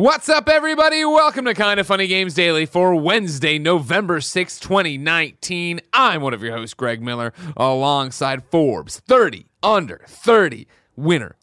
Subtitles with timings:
[0.00, 1.04] What's up, everybody?
[1.04, 5.78] Welcome to Kind of Funny Games Daily for Wednesday, November sixth, 2019.
[5.92, 10.66] I'm one of your hosts, Greg Miller, alongside Forbes 30 under 30
[10.96, 11.36] winner.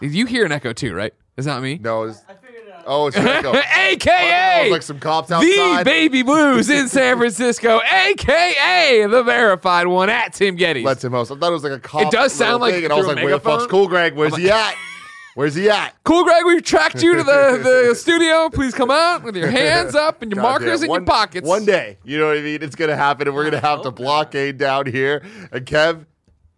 [0.00, 1.12] You hear an echo too, right?
[1.36, 1.76] Is that me?
[1.76, 2.84] No, it's, I figured it out.
[2.86, 3.52] oh, it's Echo.
[3.54, 5.80] AKA like some cops outside.
[5.80, 5.84] the.
[5.84, 10.84] Baby Blues in San Francisco, AKA the verified one at Tim Gettys.
[10.84, 11.30] Let him host.
[11.32, 12.00] I thought it was like a cop.
[12.00, 13.66] It does sound like thing, and I was like, "Where the fuck's?
[13.66, 14.14] Cool Greg?
[14.14, 14.74] Where's he at?
[15.34, 16.44] Where's he at?" Cool, Greg.
[16.46, 18.48] We've tracked you to the, the studio.
[18.50, 20.62] Please come out with your hands up and your Goddamn.
[20.66, 21.46] markers in one, your pockets.
[21.46, 22.62] One day, you know what I mean?
[22.62, 25.22] It's gonna happen, and we're gonna have to blockade down here.
[25.52, 26.06] And Kev,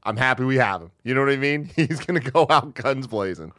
[0.02, 0.91] I'm happy we have him.
[1.05, 1.70] You know what I mean?
[1.77, 3.52] He's gonna go out guns blazing.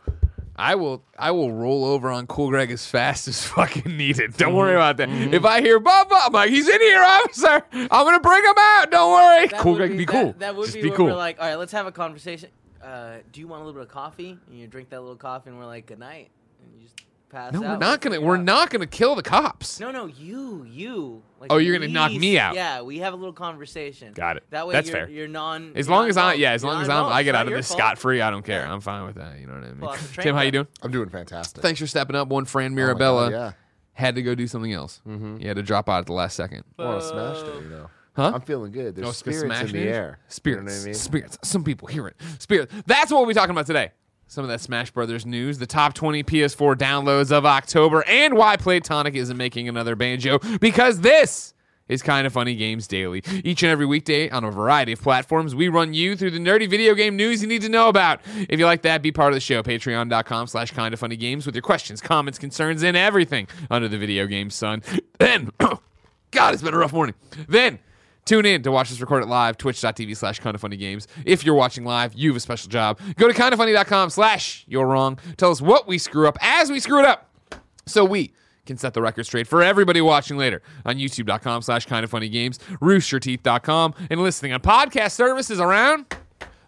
[0.56, 4.38] I will I will roll over on Cool Greg as fast as fucking needed.
[4.38, 4.58] Don't Mm-hmm.
[4.58, 5.10] worry about that.
[5.10, 7.64] If I hear Bubba, I'm like, he's in here, officer.
[7.74, 8.92] I'm gonna bring him out.
[8.92, 9.48] Don't worry.
[9.48, 10.36] That cool Greg, be, be that- cool.
[10.40, 11.06] That, would Just be, be cool.
[11.08, 12.50] we're like, all right, let's have a conversation.
[12.84, 14.38] Uh, do you want a little bit of coffee?
[14.48, 16.30] And you drink that little coffee, and we're like, good night,
[16.64, 17.70] and you just pass no, out.
[17.72, 18.44] we're not gonna we're out.
[18.44, 19.80] not gonna kill the cops.
[19.80, 21.22] No, no, you, you.
[21.40, 22.56] Like Oh, you're gonna knock we- me out.
[22.56, 24.12] Yeah, we have a little conversation.
[24.14, 24.44] Got it.
[24.50, 25.10] That way, That's you're, fair.
[25.10, 25.72] You're non.
[25.76, 26.40] As you're long not as I involved.
[26.40, 27.14] yeah, as You're long not as I'm involved.
[27.16, 27.78] I It's get not out of your this fault.
[27.80, 28.62] scot free, I don't care.
[28.62, 28.74] Yeah.
[28.74, 29.40] I'm fine with that.
[29.40, 29.78] You know what I mean?
[29.80, 30.64] Pull out the train Tim, how you car.
[30.64, 30.68] doing?
[30.82, 31.62] I'm doing fantastic.
[31.62, 32.28] Thanks for stepping up.
[32.28, 33.52] One Fran Oh my Mirabella God, yeah.
[33.94, 35.02] had to go do something else.
[35.40, 36.64] He had to drop out at the last second.
[36.78, 37.90] I want to smash it, you know.
[38.14, 38.32] Huh?
[38.36, 38.96] I'm feeling good.
[38.96, 39.88] There's Oh, spirits in the news?
[39.88, 40.20] air.
[40.28, 40.60] Spirits.
[40.62, 40.94] You know what I mean?
[40.96, 41.38] Spirits.
[41.44, 42.16] Some people hear it.
[42.40, 42.74] Spirits.
[42.86, 43.92] That's what we'll be talking about today.
[44.28, 48.56] Some of that Smash Brothers news, the top 20 PS4 downloads of October, and why
[48.58, 50.40] Playtonic isn't making another banjo.
[50.60, 51.54] Because this
[51.90, 53.22] is kind of funny games daily.
[53.44, 56.70] Each and every weekday on a variety of platforms, we run you through the nerdy
[56.70, 58.22] video game news you need to know about.
[58.48, 59.62] If you like that, be part of the show.
[59.64, 63.98] Patreon.com slash kind of funny games with your questions, comments, concerns, and everything under the
[63.98, 64.82] video game sun.
[65.20, 65.50] Then,
[66.32, 67.16] God, it's been a rough morning.
[67.50, 67.80] Then,
[68.26, 71.08] Tune in to watch this record it live, twitch.tv slash kind of funny games.
[71.26, 73.00] If you're watching live, you have a special job.
[73.16, 75.18] Go to kindoffunny.com slash you're wrong.
[75.38, 77.30] Tell us what we screw up as we screw it up.
[77.86, 78.34] So we
[78.66, 82.30] can set the record straight for everybody watching later on youtube.com slash kind of funny
[82.30, 86.06] games, roosterteeth.com, and listening on podcast services around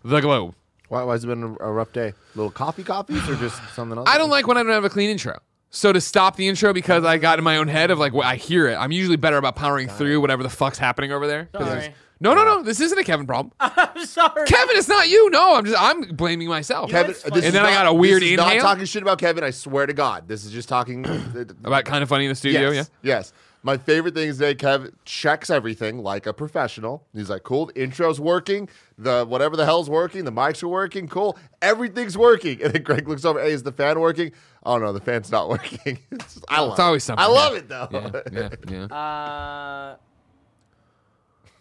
[0.03, 0.56] the globe.
[0.90, 2.14] Why, why has it been a, a rough day?
[2.35, 4.09] Little coffee coffees or just something else?
[4.09, 5.40] I don't like when I don't have a clean intro.
[5.75, 8.28] So to stop the intro because I got in my own head of like, well,
[8.28, 8.75] I hear it.
[8.75, 11.45] I'm usually better about powering through whatever the fuck's happening over there.
[11.51, 11.79] 'Cause Sorry.
[11.79, 12.61] it's- No, no, no.
[12.61, 13.51] This isn't a Kevin problem.
[13.59, 14.45] I'm sorry.
[14.45, 15.31] Kevin, it's not you.
[15.31, 16.91] No, I'm just I'm blaming myself.
[16.91, 18.56] know Kevin, what's this is And then I not- got a weird this is inhale?
[18.57, 19.44] Not talking shit about Kevin.
[19.44, 21.03] I swear to God, this is just talking
[21.63, 23.34] About kind of funny in the studio, yes, Yes.
[23.66, 27.07] My favorite thing is that Kev checks everything like a professional.
[27.13, 31.07] He's like, cool, the intro's working, the whatever the hell's working, the mics are working,
[31.07, 32.62] cool, everything's working.
[32.63, 34.34] And then Greg looks over, hey, is the fan working?
[34.66, 35.97] Oh no, the fan's not working.
[36.12, 37.23] It's just- I love It's always something.
[37.23, 37.59] I love yeah.
[37.59, 37.88] it though.
[37.91, 38.96] Yeah, yeah, yeah.
[38.96, 39.96] Uh,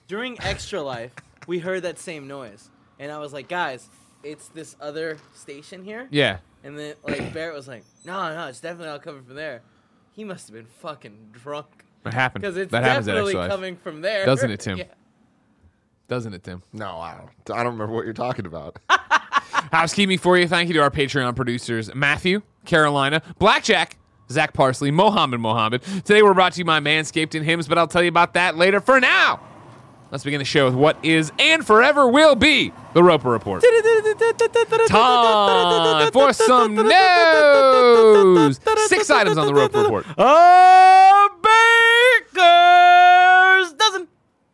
[0.09, 1.13] during Extra Life,
[1.47, 2.69] we heard that same noise,
[2.99, 3.89] and I was like, guys,
[4.23, 6.09] it's this other station here.
[6.11, 6.39] yeah.
[6.65, 9.63] And then like Barrett was like, no, no, it's definitely not coming from there.
[10.13, 11.67] He must have been fucking drunk
[12.03, 12.43] What happened?
[12.43, 13.51] because it's that happens at definitely Life.
[13.51, 14.79] coming from there, Doesn't it, Tim?
[14.79, 14.85] Yeah.
[16.09, 16.63] Doesn't it, Tim?
[16.73, 17.31] No, I don't.
[17.57, 18.79] I don't remember what you're talking about.
[19.73, 20.47] Housekeeping for you.
[20.49, 23.97] Thank you to our Patreon producers, Matthew, Carolina, Blackjack,
[24.31, 25.83] Zach Parsley, Mohammed Mohammed.
[26.05, 28.57] Today we're brought to you by Manscaped and Hims, but I'll tell you about that
[28.57, 28.81] later.
[28.81, 29.41] For now,
[30.11, 33.63] let's begin the show with what is and forever will be the Roper Report.
[34.89, 38.61] Time for some news.
[38.87, 40.05] Six items on the Roper Report.
[40.19, 41.29] A
[42.21, 44.09] baker's dozen.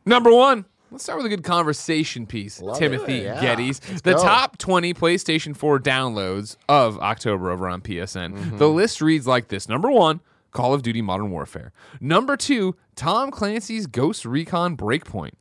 [0.06, 0.64] Number one.
[0.90, 2.62] Let's start with a good conversation piece.
[2.62, 3.42] Love Timothy it, yeah.
[3.44, 3.86] Gettys.
[3.90, 4.22] Let's The go.
[4.22, 8.32] top 20 PlayStation 4 downloads of October over on PSN.
[8.34, 8.56] Mm-hmm.
[8.56, 10.20] The list reads like this Number one,
[10.50, 11.72] Call of Duty Modern Warfare.
[12.00, 15.32] Number two, Tom Clancy's Ghost Recon Breakpoint.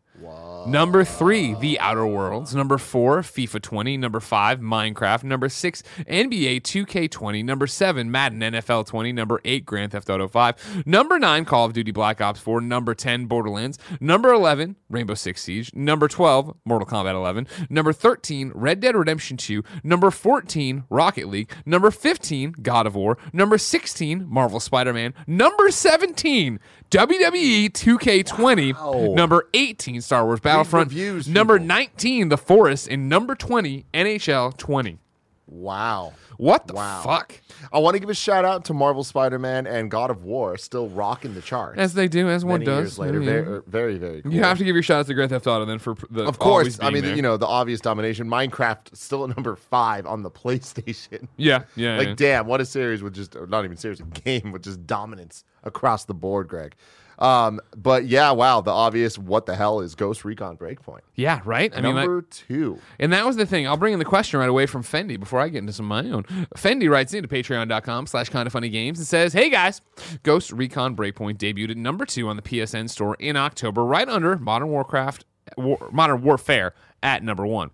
[0.67, 2.53] Number three, The Outer Worlds.
[2.53, 3.97] Number four, FIFA 20.
[3.97, 5.23] Number five, Minecraft.
[5.23, 7.43] Number six, NBA 2K20.
[7.45, 9.13] Number seven, Madden NFL 20.
[9.13, 10.85] Number eight, Grand Theft Auto 5.
[10.85, 12.59] Number nine, Call of Duty Black Ops 4.
[12.61, 13.79] Number 10, Borderlands.
[14.01, 15.73] Number 11, Rainbow Six Siege.
[15.73, 17.47] Number 12, Mortal Kombat 11.
[17.69, 19.63] Number 13, Red Dead Redemption 2.
[19.83, 21.51] Number 14, Rocket League.
[21.65, 23.17] Number 15, God of War.
[23.31, 25.13] Number 16, Marvel Spider Man.
[25.25, 26.59] Number 17,
[26.89, 28.73] WWE 2K20.
[28.73, 29.13] Wow.
[29.13, 30.89] Number 18, Star Wars Battlefront.
[30.89, 31.67] reviews, number people.
[31.67, 32.87] 19, The Forest.
[32.87, 34.99] And number 20, NHL 20.
[35.47, 36.13] wow.
[36.37, 37.01] What the Wow.
[37.03, 37.33] fuck?
[37.73, 40.87] I want to give a shout out to Marvel Spider-Man and God of War, still
[40.87, 41.79] rocking the charts.
[41.79, 42.79] As they do, as one Many does.
[42.83, 43.31] years later, Yeah.
[43.31, 44.31] Er, very, very, very cool.
[44.33, 46.37] You have to give your shout out to Grand Theft Auto then for the Of
[46.37, 47.15] course, I mean, there.
[47.15, 48.29] you know, the obvious domination.
[48.29, 51.27] Minecraft still at number five on the PlayStation.
[51.37, 51.97] Yeah, yeah.
[51.97, 52.13] like, yeah.
[52.15, 56.05] damn, what a series with just, not even series, a game with just dominance across
[56.05, 56.75] the board, Greg.
[57.19, 60.99] Um, but yeah, wow, the obvious what the hell is Ghost Recon Breakpoint?
[61.15, 61.71] Yeah, right.
[61.75, 62.79] I mean, like- Number two.
[62.99, 63.67] And that was the thing.
[63.67, 66.05] I'll bring in the question right away from Fendi before I get into some of
[66.05, 66.23] my own.
[66.55, 69.81] Fendi writes into patreon.com slash kind of funny games and says, Hey guys,
[70.23, 74.37] Ghost Recon Breakpoint debuted at number two on the PSN store in October, right under
[74.37, 75.25] Modern Warcraft,
[75.57, 77.71] War, Modern Warfare at number one,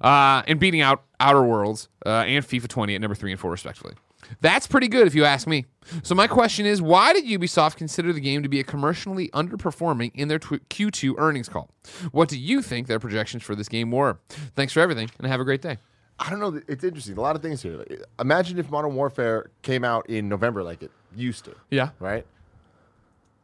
[0.00, 3.50] uh, and beating out Outer Worlds uh, and FIFA 20 at number three and four,
[3.50, 3.94] respectively.
[4.40, 5.66] That's pretty good if you ask me.
[6.02, 10.10] So my question is, why did Ubisoft consider the game to be a commercially underperforming
[10.14, 11.70] in their tw- Q2 earnings call?
[12.12, 14.18] What do you think their projections for this game were?
[14.54, 15.78] Thanks for everything, and have a great day.
[16.18, 16.60] I don't know.
[16.66, 17.18] It's interesting.
[17.18, 17.84] A lot of things here.
[18.18, 21.90] Imagine if Modern Warfare came out in November like it used to, Yeah.
[22.00, 22.26] right?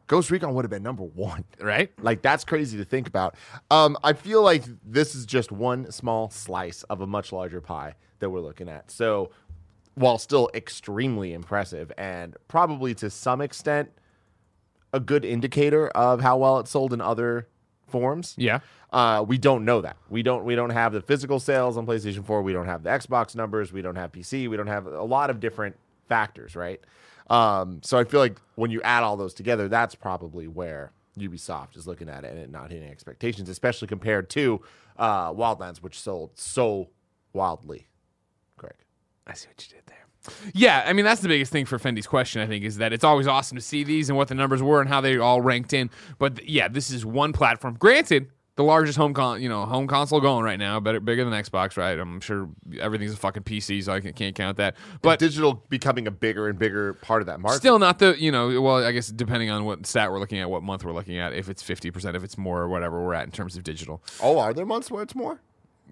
[0.07, 1.45] Ghost Recon would have been number one.
[1.61, 1.91] Right?
[2.01, 3.35] Like that's crazy to think about.
[3.71, 7.95] Um, I feel like this is just one small slice of a much larger pie
[8.19, 8.91] that we're looking at.
[8.91, 9.31] So,
[9.95, 13.89] while still extremely impressive and probably to some extent
[14.91, 17.47] a good indicator of how well it sold in other
[17.87, 18.59] forms, Yeah.
[18.91, 19.97] uh, we don't know that.
[20.09, 20.45] We don't.
[20.45, 22.41] We don't have the physical sales on PlayStation 4.
[22.41, 23.71] We don't have the Xbox numbers.
[23.73, 24.47] We don't have PC.
[24.49, 25.75] We don't have a lot of different
[26.09, 26.79] factors, right?
[27.29, 31.77] Um, so I feel like when you add all those together, that's probably where Ubisoft
[31.77, 34.61] is looking at it and it not hitting expectations, especially compared to
[34.97, 36.89] uh, Wildlands, which sold so
[37.31, 37.87] wildly.
[39.25, 39.33] Greg.
[39.33, 40.51] I see what you did there.
[40.53, 42.41] Yeah, I mean that's the biggest thing for Fendi's question.
[42.41, 44.79] I think is that it's always awesome to see these and what the numbers were
[44.79, 45.89] and how they all ranked in.
[46.17, 47.75] But th- yeah, this is one platform.
[47.77, 51.33] Granted, the largest home con, you know, home console going right now, better bigger than
[51.33, 51.97] Xbox, right?
[51.97, 52.49] I'm sure
[52.79, 54.75] everything's a fucking PC, so I can, can't count that.
[55.01, 57.57] But digital becoming a bigger and bigger part of that market.
[57.57, 60.49] Still not the you know well I guess depending on what stat we're looking at,
[60.49, 63.13] what month we're looking at, if it's fifty percent, if it's more or whatever we're
[63.13, 64.01] at in terms of digital.
[64.21, 65.41] oh, are there months where it's more?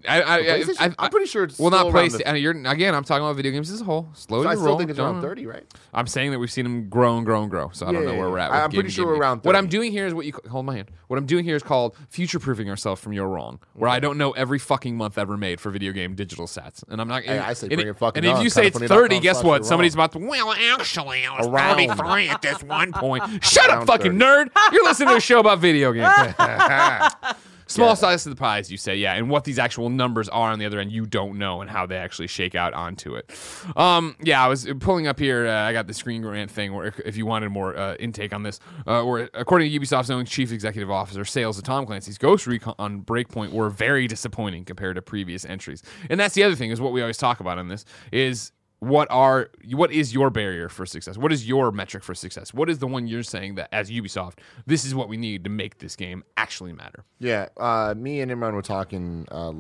[0.08, 2.22] I, I, I, I, I'm pretty sure it's well not PlayStation.
[2.26, 4.10] and you're again I'm talking about video games as a whole.
[4.14, 4.78] Slow So I still roll.
[4.78, 5.64] think it's around 30, right?
[5.94, 7.70] I'm saying that we've seen them grow and grow and grow.
[7.74, 8.52] So I don't know yeah, where we're at.
[8.52, 10.92] I'm pretty sure we're around What I'm doing here is what you hold my hand.
[11.08, 13.60] What I'm doing here is called future proofing ourselves from your wrong.
[13.74, 17.02] Where I don't know every fucking month ever made for video game digital stats, and
[17.02, 17.24] I'm not.
[17.26, 19.44] And, I say and bring it- it fucking And if you say it's 30, guess
[19.44, 19.66] what?
[19.66, 20.20] Somebody's about to.
[20.20, 21.78] Well, actually, I was Around.
[21.78, 23.24] 33 at this one point.
[23.44, 24.50] Shut up, fucking nerd.
[24.72, 26.08] You're listening to a show about video games.
[27.72, 30.60] Small size of the pies, you say, yeah, and what these actual numbers are on
[30.60, 33.32] the other end, you don't know, and how they actually shake out onto it.
[33.76, 35.48] Um, yeah, I was pulling up here.
[35.48, 38.44] Uh, I got the Screen Grant thing, where if you wanted more uh, intake on
[38.44, 42.48] this, uh, where according to Ubisoft's own chief executive officer, sales of Tom Clancy's Ghost
[42.48, 45.84] Recon on Breakpoint were very disappointing compared to previous entries.
[46.10, 48.52] And that's the other thing is what we always talk about on this is
[48.82, 51.16] what are what is your barrier for success?
[51.16, 52.52] What is your metric for success?
[52.52, 55.52] What is the one you're saying that as Ubisoft, this is what we need to
[55.52, 57.06] make this game actually matter?
[57.20, 59.54] Yeah, uh, me and Imran were talking uh,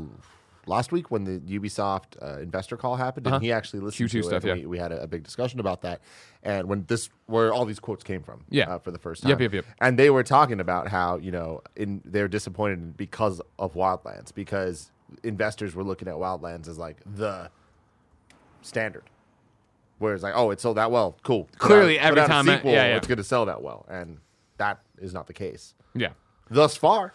[0.65, 4.23] last week when the Ubisoft uh, investor call happened, and he actually listened Q2 to
[4.23, 4.47] stuff, it.
[4.47, 4.53] yeah.
[4.55, 6.01] we, we had a, a big discussion about that,
[6.41, 8.71] and when this where all these quotes came from, Yeah.
[8.73, 9.65] uh, for the first time, Yep, yep, yep.
[9.81, 14.89] and they were talking about how you know in they're disappointed because of Wildlands because
[15.21, 17.51] investors were looking at Wildlands as like the
[18.63, 19.03] standard.
[20.01, 21.43] Whereas like, oh, it sold that well, cool.
[21.53, 22.97] Put Clearly, out- every out a time I- yeah, yeah.
[22.97, 24.17] it's going to sell that well, and
[24.57, 26.09] that is not the case Yeah.
[26.49, 27.13] thus far.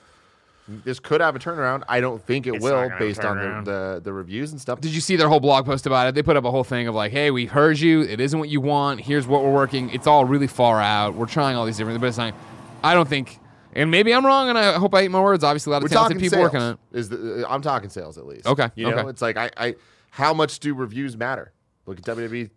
[0.69, 1.85] This could have a turnaround.
[1.89, 4.81] I don't think it It's will, based on the, the the reviews and stuff.
[4.81, 6.17] Did you see their whole blog post about it?
[6.17, 8.03] They put up a whole thing of like, "Hey, we heard you.
[8.03, 9.01] It isn't what you want.
[9.01, 9.91] Here's what we're working.
[9.91, 11.15] It's all really far out.
[11.15, 12.35] We're trying all these different, but it's not.
[12.83, 13.39] I don't think,
[13.75, 15.45] and maybe I'm wrong, and I hope I eat my words.
[15.45, 16.53] Obviously, a lot of We're talented talking people sales.
[16.53, 16.99] working on it.
[16.99, 18.47] Is the, uh, I'm talking sales at least.
[18.49, 19.09] Okay, you know, okay.
[19.11, 19.75] it's like I, I
[20.11, 21.53] how much do reviews matter?
[21.87, 22.51] Look at WWE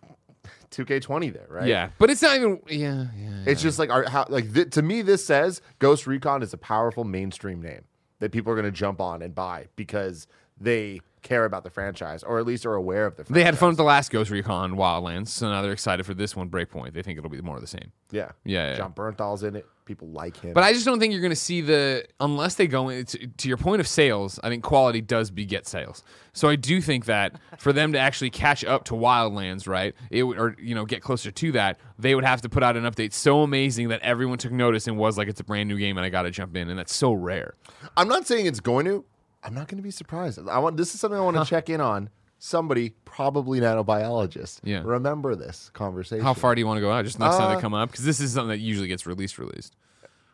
[0.72, 1.68] 2K20 there, right?
[1.68, 2.60] Yeah, but it's not even.
[2.68, 3.44] Yeah, yeah.
[3.46, 6.58] It's just like our, how like th- to me this says Ghost Recon is a
[6.58, 7.84] powerful mainstream name
[8.20, 10.28] that people are going to jump on and buy because
[10.60, 13.36] they care about the franchise or at least are aware of the franchise.
[13.36, 16.36] They had fun with the last Ghost Recon Wildlands, so now they're excited for this
[16.36, 16.94] one, Breakpoint.
[16.94, 17.92] They think it'll be more of the same.
[18.12, 18.32] Yeah.
[18.46, 18.76] Yeah, yeah.
[18.78, 19.66] Jon Bernthal's in it.
[19.90, 20.54] People like him.
[20.54, 23.48] But I just don't think you're going to see the unless they go in to,
[23.48, 24.40] your point of sales.
[24.44, 26.04] I think quality does beget sales.
[26.32, 30.22] So I do think that for them to actually catch up to Wildlands, right, it
[30.22, 32.84] would, or you know get closer to that, they would have to put out an
[32.84, 35.98] update so amazing that everyone took notice and was like, it's a brand new game
[35.98, 37.56] and I got to jump in, and that's so rare.
[37.98, 39.04] I'm not saying it's going to.
[39.42, 40.38] I'm not going to be surprised.
[40.48, 42.12] I want this is something I want to check in on.
[42.42, 44.62] Somebody, probably nanobiologist.
[44.64, 44.82] Yeah.
[44.86, 46.24] Remember this conversation.
[46.24, 47.04] How far do you want to go out?
[47.04, 49.38] Just next time Uh, they come up because this is something that usually gets released.
[49.38, 49.76] Released.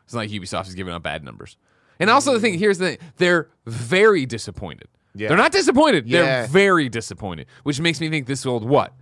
[0.04, 1.58] It's not like Ubisoft is giving out bad numbers.
[2.00, 4.88] And also the thing here's the thing, they're very disappointed.
[5.16, 5.30] Yeah.
[5.30, 6.08] They're not disappointed.
[6.08, 6.22] Yeah.
[6.22, 8.94] They're very disappointed, which makes me think this sold what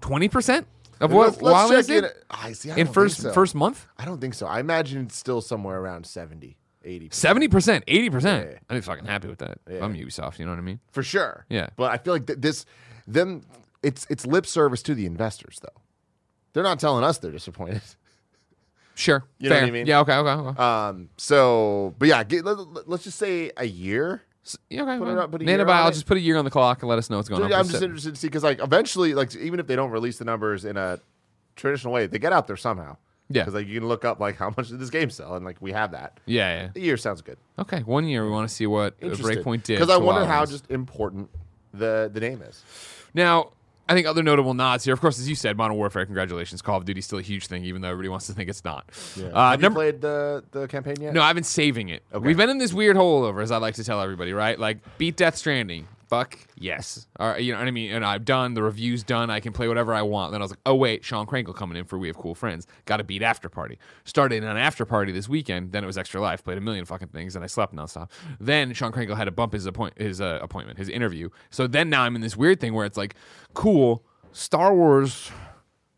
[0.00, 0.66] twenty percent
[1.00, 2.02] of what Let's, let's check in.
[2.02, 2.70] did I see.
[2.72, 3.32] I in first so.
[3.32, 3.86] first month.
[3.96, 4.46] I don't think so.
[4.46, 8.50] I imagine it's still somewhere around 70, 80 Seventy percent, eighty percent.
[8.50, 8.58] Yeah.
[8.70, 9.58] I'd be fucking happy with that.
[9.66, 10.80] If I'm Ubisoft, you know what I mean?
[10.90, 11.44] for sure.
[11.48, 11.68] Yeah.
[11.76, 12.64] But I feel like th- this,
[13.06, 13.42] them,
[13.82, 15.80] it's it's lip service to the investors though.
[16.52, 17.82] They're not telling us they're disappointed.
[18.94, 19.22] Sure.
[19.38, 19.62] You know Fair.
[19.62, 19.86] what I mean?
[19.86, 20.00] Yeah.
[20.00, 20.12] Okay.
[20.12, 20.28] Okay.
[20.28, 20.60] okay.
[20.60, 21.08] Um.
[21.18, 24.22] So, but yeah, get, let, us just say a year.
[24.68, 24.98] yeah, okay.
[24.98, 25.92] put it up- put a year Nanabai, on I'll it.
[25.92, 27.52] just put a year on the clock and let us know what's going on.
[27.52, 30.18] I'm just se- interested to see because, like, eventually, like, even if they don't release
[30.18, 30.98] the numbers in a
[31.54, 32.96] traditional way, they get out there somehow.
[33.30, 33.42] Yeah.
[33.42, 35.56] Because like you can look up like how much did this game sell, and like
[35.60, 36.18] we have that.
[36.26, 36.62] Yeah.
[36.62, 36.70] Yeah.
[36.74, 37.36] A year sounds good.
[37.58, 37.80] Okay.
[37.80, 38.24] One year.
[38.24, 39.78] We want to see what Breakpoint did.
[39.78, 41.30] Because I wonder how just important
[41.74, 42.64] the the name is.
[43.14, 43.50] Now,
[43.88, 44.92] I think other notable nods here.
[44.92, 46.04] Of course, as you said, Modern Warfare.
[46.04, 48.64] Congratulations, Call of Duty's still a huge thing, even though everybody wants to think it's
[48.64, 48.84] not.
[49.16, 51.14] Uh, have number you played the the campaign yet?
[51.14, 52.02] No, I've been saving it.
[52.12, 52.26] Okay.
[52.26, 54.58] We've been in this weird hole over, as I like to tell everybody, right?
[54.58, 55.88] Like, beat Death Stranding.
[56.08, 57.06] Fuck yes.
[57.18, 57.92] All right, you know what I mean?
[57.92, 59.28] And I've done, the review's done.
[59.28, 60.32] I can play whatever I want.
[60.32, 62.66] Then I was like, oh, wait, Sean Krankel coming in for We Have Cool Friends.
[62.86, 63.78] Got to beat After Party.
[64.04, 65.72] Started an After Party this weekend.
[65.72, 66.42] Then it was Extra Life.
[66.42, 68.10] Played a million fucking things, and I slept nonstop.
[68.40, 71.28] Then Sean Krankel had to bump his, appoint- his uh, appointment, his interview.
[71.50, 73.14] So then now I'm in this weird thing where it's like,
[73.52, 75.30] cool, Star Wars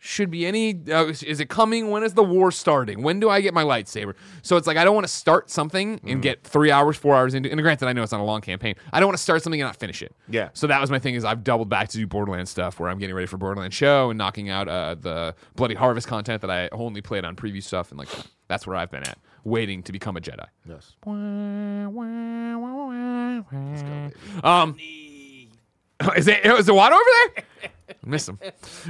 [0.02, 1.90] should be any uh, is it coming?
[1.90, 3.02] When is the war starting?
[3.02, 4.14] When do i get my lightsaber?
[4.42, 6.12] So it's like i don't want to start something Mm.
[6.12, 8.40] and get three hours four hours into and granted i know it's not a long
[8.40, 8.76] campaign.
[8.92, 10.14] I don't want to start something and not finish it.
[10.28, 10.48] Yeah.
[10.54, 12.98] so that was my thing is i've doubled back to do borderlands stuff where i'm
[12.98, 16.68] getting ready for borderlands show and knocking out uh, the bloody harvest content that i
[16.72, 18.08] only played on preview stuff and like
[18.48, 20.46] that's where i've been at waiting to become a jedi.
[20.66, 20.94] Yes.
[24.44, 24.76] um
[26.16, 27.04] is it is the water over
[27.34, 27.44] there?
[28.04, 28.38] Miss him.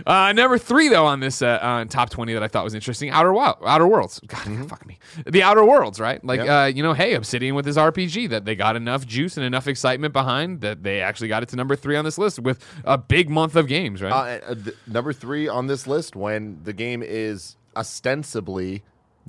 [0.07, 3.11] Uh, number three though on this uh, on top twenty that I thought was interesting,
[3.11, 4.21] Outer Wild, Outer Worlds.
[4.26, 4.99] God, fuck me.
[5.26, 6.23] The Outer Worlds, right?
[6.25, 6.49] Like, Yep.
[6.49, 9.67] uh, you know, hey, Obsidian with this RPG that they got enough juice and enough
[9.67, 12.97] excitement behind that they actually got it to number three on this list with a
[12.99, 14.12] big month of games, right?
[14.12, 18.83] Uh, uh, th- number three on this list when the game is ostensibly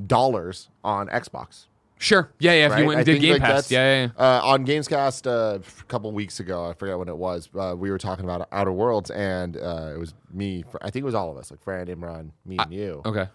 [0.07, 1.65] dollars on Xbox.
[2.01, 2.31] Sure.
[2.39, 2.65] Yeah, yeah.
[2.65, 2.79] If right?
[2.79, 4.37] you went I and did Game like, Pass, yeah, yeah, yeah.
[4.37, 7.47] Uh, on Gamescast uh, a couple weeks ago, I forget when it was.
[7.55, 10.63] Uh, we were talking about Outer Worlds, and uh, it was me.
[10.81, 13.03] I think it was all of us, like Fran, Imran, me, and you.
[13.05, 13.27] Okay.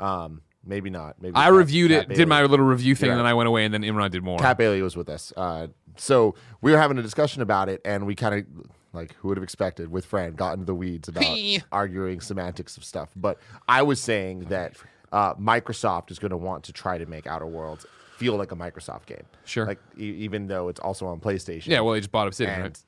[0.00, 1.20] Um, maybe not.
[1.20, 2.18] Maybe I Cat- reviewed Cat it, Bailey.
[2.18, 3.12] did my little review thing, Yeah.
[3.12, 4.38] and then I went away, and then Imran did more.
[4.38, 5.30] Kat Bailey was with us.
[5.36, 5.66] Uh,
[5.96, 8.46] so we were having a discussion about it, and we kind of
[8.94, 11.26] like who would have expected with Fran got into the weeds about
[11.72, 13.10] arguing semantics of stuff.
[13.14, 13.38] But
[13.68, 14.76] I was saying that
[15.12, 17.84] uh, Microsoft is going to want to try to make Outer Worlds
[18.16, 19.24] feel like a Microsoft game.
[19.44, 19.66] Sure.
[19.66, 21.66] Like e- even though it's also on PlayStation.
[21.68, 22.78] yeah, well, they just bought Obsidian, and right?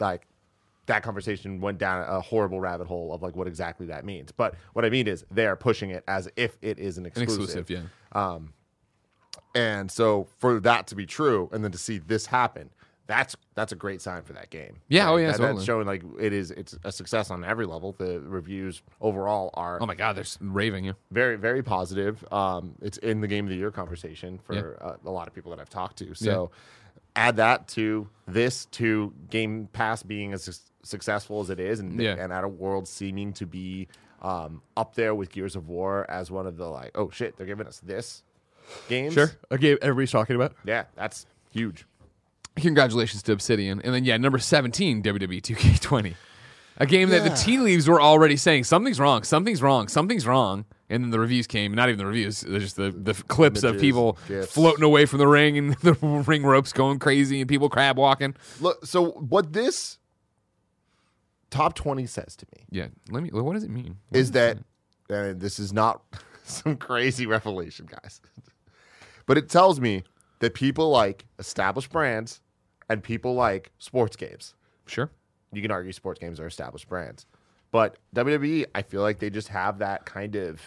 [0.00, 0.26] like
[0.86, 4.30] that conversation went down a horrible rabbit hole of like what exactly that means.
[4.32, 7.08] But what I mean is they are pushing it as if it is an An
[7.08, 7.40] exclusive.
[7.60, 7.82] exclusive, yeah.
[8.34, 8.52] Um,
[9.54, 12.70] and so for that to be true, and then to see this happen,
[13.06, 14.78] that's that's a great sign for that game.
[14.88, 15.54] Yeah, oh, yeah, That- totally.
[15.54, 17.92] that's showing like it is it's a success on every level.
[17.96, 20.94] The reviews overall are Oh my God, they're raving you.
[21.10, 22.24] very very positive.
[22.32, 25.50] Um, it's in the game of the year conversation for uh, a lot of people
[25.52, 26.14] that I've talked to.
[26.14, 26.50] So
[27.14, 32.00] add that to this to Game Pass being as su- successful as it is, and
[32.00, 32.16] Yeah.
[32.18, 33.88] and Outer World seeming to be
[34.22, 37.46] um, up there with Gears of War as one of the like oh shit they're
[37.46, 38.22] giving us this
[38.88, 39.14] games.
[39.14, 40.54] Sure, a game everybody's talking about.
[40.64, 41.86] Yeah, that's huge.
[42.56, 43.80] Congratulations to Obsidian.
[43.82, 46.14] And then, yeah, number 17, WWE 2K20.
[46.78, 50.66] A game that the tea leaves were already saying something's wrong, something's wrong, something's wrong.
[50.90, 53.80] And then the reviews came, not even the reviews, they're just the, the clips of
[53.80, 54.52] people GIFs.
[54.52, 58.36] floating away from the ring and the ring ropes going crazy and people crab walking.
[58.60, 59.98] Look, so what this
[61.50, 63.96] top 20 says to me Yeah, let me, what does it mean?
[64.10, 64.58] What is that,
[65.08, 66.02] and uh, this is not
[66.44, 68.20] some crazy revelation, guys,
[69.24, 70.04] but it tells me
[70.40, 72.42] that people like established brands
[72.88, 74.54] and people like sports games.
[74.86, 75.10] Sure.
[75.52, 77.26] You can argue sports games are established brands,
[77.70, 80.60] but WWE, I feel like they just have that kind of.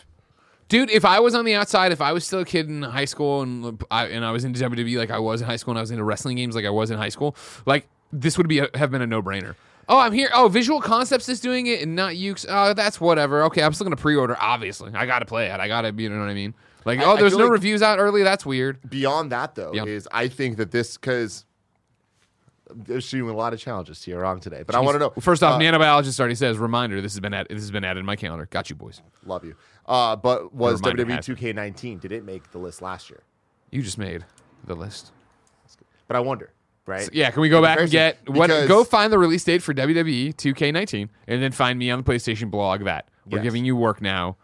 [0.67, 3.05] Dude, if I was on the outside, if I was still a kid in high
[3.05, 5.79] school and I, and I was into WWE like I was in high school and
[5.79, 7.35] I was into wrestling games like I was in high school,
[7.65, 9.55] like this would be a, have been a no brainer.
[9.88, 10.29] Oh, I'm here.
[10.35, 12.45] Oh, Visual Concepts is doing it and not Yuke's.
[12.47, 13.43] Oh, that's whatever.
[13.45, 14.38] Okay, I'm still gonna pre-order.
[14.39, 15.59] Obviously, I gotta play it.
[15.59, 16.53] I gotta, be you know what I mean?
[16.85, 18.21] Like, I- oh, there's no like- reviews out early.
[18.21, 18.77] That's weird.
[18.88, 19.85] Beyond that, though, Yeah.
[19.85, 21.45] is I think that this because
[22.99, 25.55] shooting a lot of challenges here wrong today, but I want to know First off,
[25.55, 27.01] uh, nanobiologist already says reminder.
[27.01, 28.47] This has been added, this has been added in my calendar.
[28.49, 29.01] Got you, boys.
[29.25, 29.55] Love you.
[29.85, 33.23] Uh, but was WWE 2K19 did it make the list last year?
[33.71, 34.23] You just made
[34.65, 35.11] the list.
[36.07, 36.51] But I wonder,
[36.85, 37.07] right?
[37.13, 38.47] Yeah, can we go back and get what?
[38.67, 42.49] Go find the release date for WWE 2K19, and then find me on the PlayStation
[42.49, 42.83] blog.
[42.85, 43.43] That we're Yes.
[43.43, 44.38] giving you work now,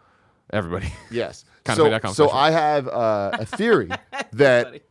[0.52, 0.92] everybody.
[1.10, 1.44] Yes.
[1.74, 2.30] So, so.
[2.30, 3.90] I have uh, a theory
[4.34, 4.82] that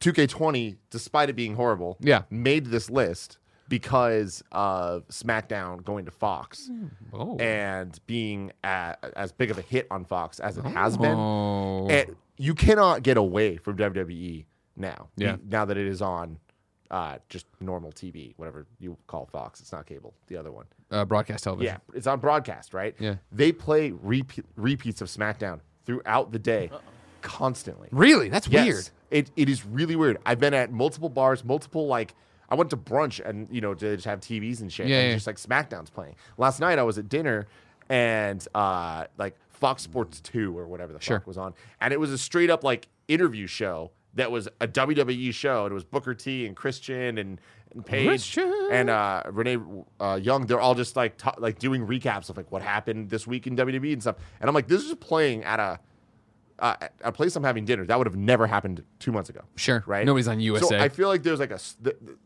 [0.00, 2.22] 2K20, despite it being horrible, Yeah.
[2.30, 3.38] made this list
[3.68, 6.70] because of SmackDown going to Fox
[7.12, 11.16] oh, and being a as big of a hit on Fox as it has been.
[11.16, 11.88] Oh.
[11.88, 14.44] And you cannot get away from WWE
[14.76, 15.08] now.
[15.16, 15.36] Yeah.
[15.48, 16.38] Now that it is on
[16.92, 19.58] uh, just normal TV, whatever you call Fox.
[19.60, 20.14] It's not cable.
[20.28, 20.66] The other one.
[20.92, 21.74] uh, broadcast television.
[21.88, 22.94] Yeah, it's on broadcast, right?
[23.00, 23.16] Yeah.
[23.32, 26.70] They play repeat, repeats of SmackDown throughout the day,
[27.22, 27.88] constantly.
[27.90, 28.28] Really?
[28.28, 28.64] That's Yes.
[28.66, 28.90] weird.
[29.10, 30.18] It it is really weird.
[30.26, 32.14] I've been at multiple bars, multiple like
[32.48, 34.86] I went to brunch and you know to just have TVs and shit.
[34.88, 35.14] Yeah, and yeah.
[35.14, 36.16] just like SmackDown's playing.
[36.38, 37.46] Last night I was at dinner
[37.88, 41.18] and uh like Fox Sports Two or whatever the Sure.
[41.18, 44.66] fuck was on, and it was a straight up like interview show that was a
[44.68, 45.64] WWE show.
[45.64, 47.40] And it was Booker T and Christian and.
[47.74, 48.68] And Paige Christian.
[48.70, 49.58] and uh, Renee
[50.00, 53.46] uh, Young, they're all just like like doing recaps of like what happened this week
[53.46, 54.16] in WWE and stuff.
[54.40, 55.78] And I'm like, this is playing at a
[56.58, 57.84] uh, at a place I'm having dinner.
[57.84, 59.42] That would have never happened two months ago.
[59.56, 59.82] Sure.
[59.86, 60.06] Right?
[60.06, 60.66] Nobody's on USA.
[60.66, 62.16] So I feel like there's like a th- th-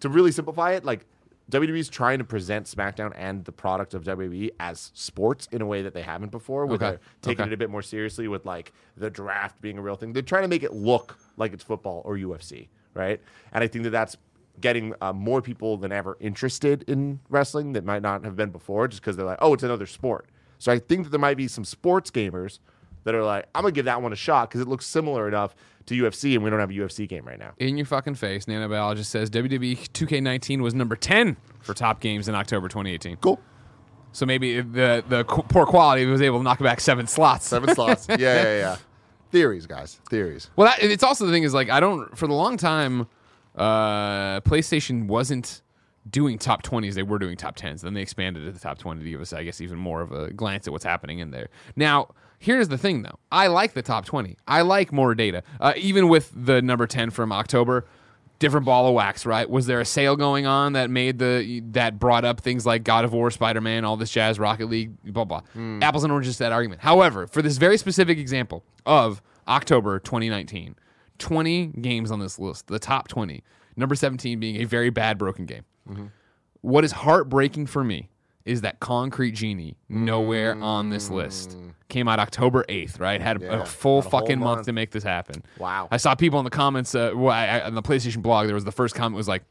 [0.00, 1.04] to really simplify it, like
[1.50, 5.82] WWE's trying to present SmackDown and the product of WWE as sports in a way
[5.82, 6.98] that they haven't before, where Okay.
[7.22, 7.50] taking Okay.
[7.50, 10.12] it a bit more seriously with like the draft being a real thing.
[10.12, 13.20] They're trying to make it look like it's football or UFC, right?
[13.52, 14.16] And I think that that's
[14.60, 18.88] getting uh, more people than ever interested in wrestling that might not have been before,
[18.88, 20.26] just because they're like, oh, it's another sport.
[20.58, 22.58] So I think that there might be some sports gamers
[23.04, 25.54] that are like, I'm gonna give that one a shot because it looks similar enough
[25.86, 27.52] to UFC, and we don't have a UFC game right now.
[27.58, 32.34] in your fucking face, nanobiologist says WWE 2K19 was number 10 for top games in
[32.34, 33.16] October 2018.
[33.16, 33.40] Cool.
[34.12, 37.46] So maybe the the qu- poor quality was able to knock back seven slots.
[37.46, 38.06] Seven slots.
[38.10, 38.76] Yeah, yeah, yeah.
[39.30, 40.00] Theories, guys.
[40.08, 40.50] Theories.
[40.56, 43.06] Well, that, it's also the thing is like I don't for the long time,
[43.56, 45.62] uh, PlayStation wasn't
[46.08, 46.94] doing top twenties.
[46.94, 47.82] They were doing top tens.
[47.82, 50.12] Then they expanded to the top twenty to give us, I guess, even more of
[50.12, 51.48] a glance at what's happening in there.
[51.76, 53.18] Now, here's the thing, though.
[53.30, 54.36] I like the top twenty.
[54.46, 57.86] I like more data, uh, even with the number ten from October.
[58.38, 59.50] Different ball of wax, right?
[59.50, 63.04] Was there a sale going on that made the that brought up things like God
[63.04, 65.42] of War, Spider Man, all this jazz, Rocket League, blah blah.
[65.82, 66.80] Apples and oranges to that argument.
[66.82, 70.76] However, for this very specific example of October 2019,
[71.18, 73.42] 20 games on this list, the top 20,
[73.74, 75.64] number 17 being a very bad broken game.
[76.60, 78.08] What is heartbreaking for me
[78.48, 81.56] is that Concrete Genie, nowhere on this list,
[81.88, 83.20] came out October 8th, right?
[83.20, 84.66] Had Yeah, a full had a fucking month month.
[84.66, 85.42] to make this happen.
[85.58, 85.88] Wow.
[85.90, 88.64] I saw people in the comments, uh, well, I, on the PlayStation blog, there was
[88.64, 89.44] the first comment was like,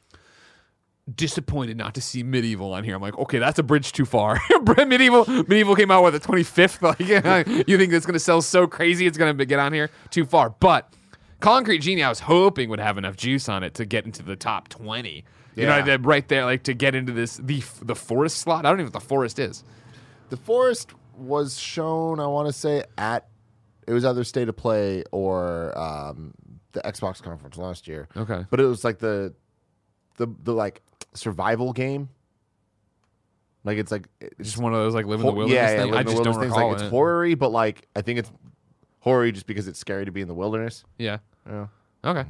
[1.16, 2.96] disappointed not to see MediEvil on here.
[2.96, 4.38] I'm like, okay, that's a bridge too far.
[4.52, 6.82] MediEvil, MediEvil came out with the 25th.
[6.88, 9.90] Like, you think it's going to sell so crazy it's going to get on here?
[10.10, 10.50] Too far.
[10.50, 10.92] But
[11.40, 14.36] Concrete Genie, I was hoping would have enough juice on it to get into the
[14.36, 15.24] top 20.
[15.58, 15.86] You know, Yeah.
[15.86, 18.66] that right there, like to get into this the the forest slot.
[18.66, 19.64] I don't even know what the forest is.
[20.30, 23.28] The Forest was shown, I want to say, at
[23.88, 26.34] it was either State of Play or um,
[26.74, 28.08] the Xbox conference last year.
[28.16, 28.46] Okay.
[28.50, 29.34] But it was like the
[30.18, 30.82] the the like
[31.14, 32.10] survival game.
[33.64, 35.82] Like it's like it's Just one of those like live in the wilderness yeah, yeah,
[35.84, 35.94] thing.
[35.94, 36.48] I just don't things.
[36.48, 36.84] recall Like, it.
[36.84, 38.32] it's horror-y, but like I think it's
[39.00, 40.84] horror just because it's scary to be in the wilderness.
[40.98, 41.18] yeah.
[41.50, 41.68] Yeah.
[42.04, 42.26] Okay.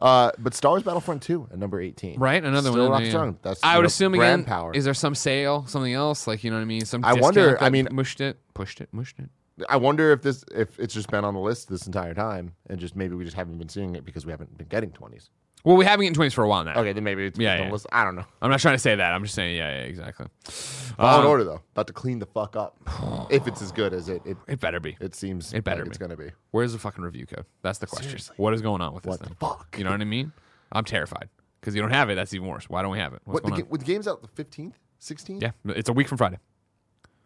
[0.00, 2.18] Uh, but Star Wars Battlefront 2 at number 18.
[2.18, 2.42] Right.
[2.42, 2.92] Another Still one.
[2.92, 3.08] rock yeah.
[3.10, 3.38] strong.
[3.42, 4.44] That's, I would assume brand again.
[4.46, 4.74] power.
[4.74, 6.26] Is there some sale, something else?
[6.26, 6.84] Like you know what I mean?
[6.84, 7.04] Some.
[7.04, 9.28] I wonder- I mean- mushed it, pushed it, mushed it.
[9.68, 12.80] I wonder if this if it's just been on the list this entire time and
[12.80, 15.28] just maybe we just haven't been seeing it because we haven't been getting 20s.
[15.64, 16.74] Well, we haven't getting twenties for a while now.
[16.80, 17.70] Okay, then maybe it's Yeah, yeah.
[17.70, 17.86] list.
[17.92, 18.24] I don't know.
[18.40, 19.12] I'm not trying to say that.
[19.14, 20.26] I'm just saying, yeah, yeah, exactly.
[20.44, 21.60] Fall in Um, order though.
[21.72, 22.76] About to clean the fuck up.
[23.30, 24.96] if it's as good as it it, It better be.
[25.00, 26.02] it seems It better like it's be.
[26.04, 26.30] gonna be.
[26.50, 27.44] Where's the fucking review code?
[27.62, 28.08] That's the question.
[28.10, 28.34] Seriously.
[28.38, 29.36] What is going on with this What the thing?
[29.38, 29.76] fuck?
[29.78, 30.32] You know what I mean?
[30.72, 31.28] I'm terrified
[31.60, 32.16] because you don't have it.
[32.16, 32.68] That's even worse.
[32.68, 33.20] Why don't we have it?
[33.24, 33.70] What's What the, going ga- on?
[33.70, 35.42] with the games out the fifteenth, sixteenth?
[35.42, 36.38] Yeah, it's a week from Friday.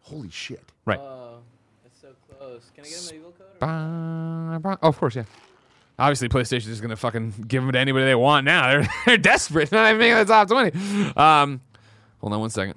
[0.01, 0.63] Holy shit.
[0.85, 0.99] Right.
[0.99, 1.39] Oh,
[1.83, 2.69] that's so close.
[2.75, 3.47] Can I get a MediEvil code?
[3.61, 4.59] Or?
[4.59, 5.23] Ba- ba- Oh, of course, yeah.
[5.99, 8.67] Obviously, PlayStation is going to fucking give them to anybody they want now.
[8.69, 9.71] They're, they're desperate.
[9.71, 11.15] Not even making the top 20.
[11.17, 11.61] Um,
[12.19, 12.75] hold on one second.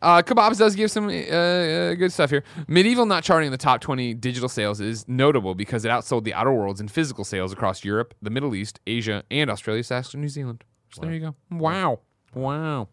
[0.00, 2.42] Uh, Kebabs does give some uh, uh, good stuff here.
[2.68, 6.34] MediEvil not charting in the top 20 digital sales is notable because it outsold the
[6.34, 10.28] Outer Worlds in physical sales across Europe, the Middle East, Asia, and Australia, slash New
[10.28, 10.64] Zealand.
[10.92, 11.34] So there you go.
[11.52, 12.00] Wow.
[12.34, 12.88] Wow.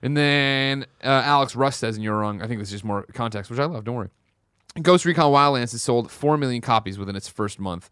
[0.00, 2.40] And then uh, Alex Russ says, and you're wrong.
[2.40, 3.84] I think this is just more context, which I love.
[3.84, 4.08] Don't worry.
[4.80, 7.90] Ghost Recon Wildlands has sold 4 million copies within its first month.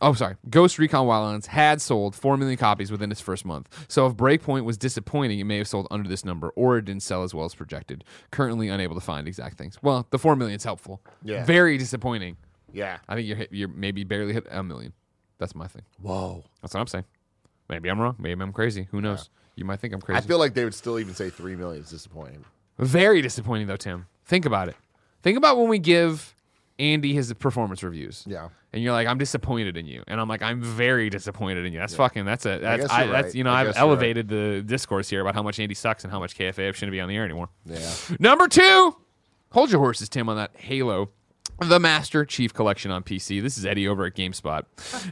[0.00, 0.36] Oh, sorry.
[0.48, 3.68] Ghost Recon Wildlands had sold 4 million copies within its first month.
[3.88, 7.02] So if Breakpoint was disappointing, it may have sold under this number, or it didn't
[7.02, 8.04] sell as well as projected.
[8.30, 9.76] Currently unable to find exact things.
[9.82, 11.00] Well, the 4 million is helpful.
[11.24, 11.44] Yeah.
[11.44, 12.36] Very disappointing.
[12.72, 12.98] Yeah.
[13.08, 14.92] I think you're, hit, you're maybe barely hit a million.
[15.38, 15.82] That's my thing.
[16.00, 16.44] Whoa.
[16.62, 17.04] That's what I'm saying.
[17.68, 18.16] Maybe I'm wrong.
[18.18, 18.86] Maybe I'm crazy.
[18.92, 19.30] Who knows?
[19.56, 20.18] You might think I'm crazy.
[20.18, 22.44] I feel like they would still even say three million is disappointing.
[22.78, 24.06] Very disappointing though, Tim.
[24.24, 24.76] Think about it.
[25.22, 26.34] Think about when we give
[26.78, 28.24] Andy his performance reviews.
[28.26, 28.48] Yeah.
[28.72, 31.78] And you're like, I'm disappointed in you, and I'm like, I'm very disappointed in you.
[31.78, 32.26] That's fucking.
[32.26, 32.58] That's a.
[32.58, 32.90] That's.
[32.90, 33.34] I you're that's right.
[33.34, 33.90] you know, I I've guess you're right.
[33.90, 37.00] elevated the discourse here about how much Andy sucks and how much KFAF shouldn't be
[37.00, 37.48] on the air anymore.
[37.64, 37.90] Yeah.
[38.20, 38.94] Number two,
[39.52, 41.10] hold your horses, Tim, on that Halo.
[41.60, 43.42] The Master Chief Collection on PC.
[43.42, 44.64] This is Eddie over at GameSpot.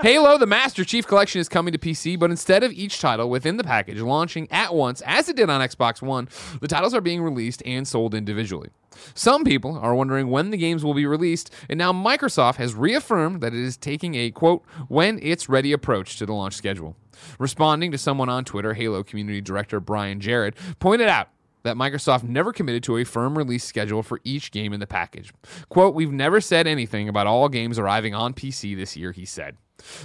[0.03, 3.57] Halo, the Master Chief Collection is coming to PC, but instead of each title within
[3.57, 6.29] the package launching at once, as it did on Xbox One,
[6.61, 8.71] the titles are being released and sold individually.
[9.15, 13.41] Some people are wondering when the games will be released, and now Microsoft has reaffirmed
[13.41, 16.97] that it is taking a quote, when it's ready approach to the launch schedule.
[17.39, 21.29] Responding to someone on Twitter, Halo community director Brian Jarrett pointed out
[21.67, 25.33] that Microsoft never committed to a firm release schedule for each game in the package.
[25.69, 29.57] Quote, We've never said anything about all games arriving on PC this year, he said.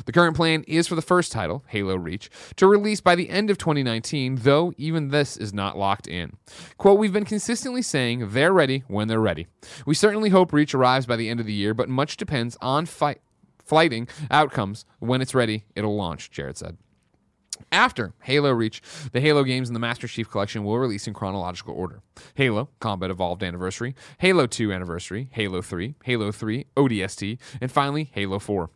[0.06, 3.50] The current plan is for the first title, Halo Reach, to release by the end
[3.50, 6.34] of 2019, though even this is not locked in.
[6.78, 9.48] Quote, We've been consistently saying they're ready when they're ready.
[9.86, 12.86] We certainly hope Reach arrives by the end of the year, but much depends on
[12.86, 13.22] fight.
[13.64, 14.86] Flighting outcomes.
[15.00, 16.78] When it's ready, it'll launch, Jarrett said.
[17.72, 21.74] After Halo Reach, the Halo games in the Master Chief Collection will release in chronological
[21.74, 22.02] order
[22.36, 28.40] Halo, Combat Evolved Anniversary, Halo 2 Anniversary, Halo 3, Halo 3, ODST, and finally Halo
[28.40, 28.70] 4.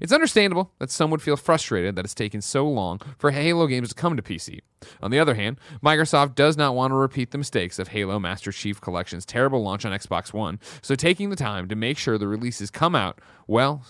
[0.00, 3.88] It's understandable that some would feel frustrated that it's taken so long for Halo games
[3.88, 4.60] to come to PC.
[5.02, 8.52] On the other hand, Microsoft does not want to repeat the mistakes of Halo Master
[8.52, 12.28] Chief Collection's terrible launch on Xbox One, so taking the time to make sure the
[12.28, 13.84] releases come out well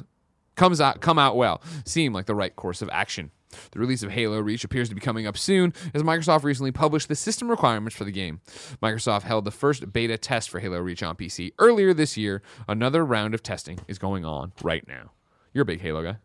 [0.54, 3.30] comes out come out well seem like the right course of action.
[3.72, 7.08] The release of Halo Reach appears to be coming up soon, as Microsoft recently published
[7.08, 8.40] the system requirements for the game.
[8.82, 12.42] Microsoft held the first beta test for Halo Reach on PC earlier this year.
[12.68, 15.10] Another round of testing is going on right now.
[15.52, 16.16] You're a big Halo guy.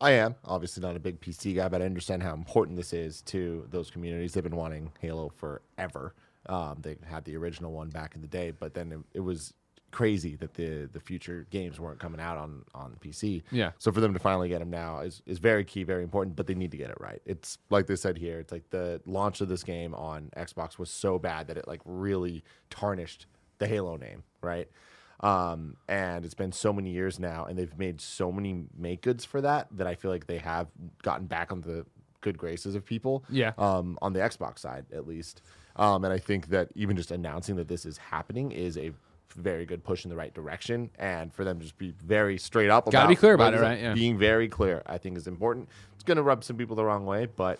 [0.00, 3.22] I am obviously not a big PC guy, but I understand how important this is
[3.22, 4.34] to those communities.
[4.34, 6.14] They've been wanting Halo forever.
[6.46, 9.54] Um, they had the original one back in the day, but then it, it was
[9.94, 13.42] crazy that the the future games weren't coming out on on PC.
[13.52, 13.70] Yeah.
[13.78, 16.36] So for them to finally get them now is is very key, very important.
[16.36, 17.22] But they need to get it right.
[17.24, 18.40] It's like they said here.
[18.40, 21.80] It's like the launch of this game on Xbox was so bad that it like
[21.84, 23.26] really tarnished
[23.58, 24.68] the Halo name, right?
[25.20, 29.24] Um, and it's been so many years now, and they've made so many make goods
[29.24, 30.66] for that that I feel like they have
[31.02, 31.86] gotten back on the
[32.20, 33.24] good graces of people.
[33.30, 33.52] Yeah.
[33.56, 35.42] Um, on the Xbox side, at least.
[35.76, 38.92] Um, and I think that even just announcing that this is happening is a
[39.32, 40.90] very good push in the right direction.
[40.98, 43.60] And for them to just be very straight up, Gotta about be clear about it,
[43.60, 43.80] right?
[43.80, 43.94] Yeah.
[43.94, 45.68] Being very clear, I think, is important.
[45.94, 47.58] It's going to rub some people the wrong way, but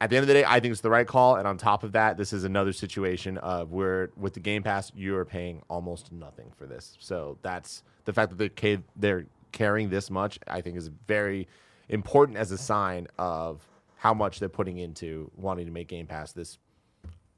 [0.00, 1.36] at the end of the day, I think it's the right call.
[1.36, 4.90] And on top of that, this is another situation of where with the Game Pass,
[4.94, 6.96] you are paying almost nothing for this.
[7.00, 10.38] So that's the fact that they ca- they're carrying this much.
[10.48, 11.46] I think is very
[11.88, 16.32] important as a sign of how much they're putting into wanting to make Game Pass
[16.32, 16.58] this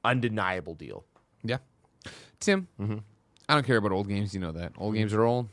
[0.05, 1.05] undeniable deal.
[1.45, 1.59] Yeah.
[2.41, 2.99] Tim, mm-hmm.
[3.49, 4.35] I don't care about old games.
[4.35, 4.73] You know that.
[4.79, 5.49] Old games are old.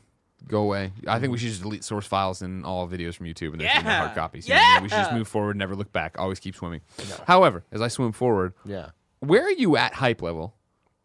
[0.46, 0.92] Go away.
[1.06, 3.74] I think we should just delete source files and all videos from YouTube and there's
[3.76, 4.14] no hard Yeah.
[4.14, 4.46] copies.
[4.48, 4.82] You know what I mean?
[4.82, 5.16] We should just Yeah.
[5.18, 6.82] move forward, never look back, always keep swimming.
[7.26, 8.90] However, as I swim forward, Yeah.
[9.20, 10.54] where are you at hype level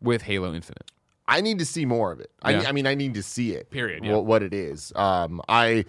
[0.02, 0.92] with Halo Infinite?
[1.26, 2.32] I need to see more of it.
[2.42, 2.68] I, Yeah.
[2.68, 3.70] I mean, I need to see it.
[3.70, 4.16] Period, yeah.
[4.18, 4.92] What, it is.
[4.96, 5.86] Um, I,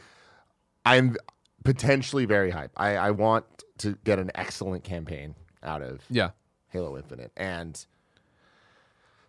[0.85, 1.17] I'm
[1.65, 2.71] potentially very hype.
[2.77, 3.47] I, I want
[3.79, 6.31] to get an excellent campaign out of Yeah.
[6.69, 7.85] Halo Infinite, and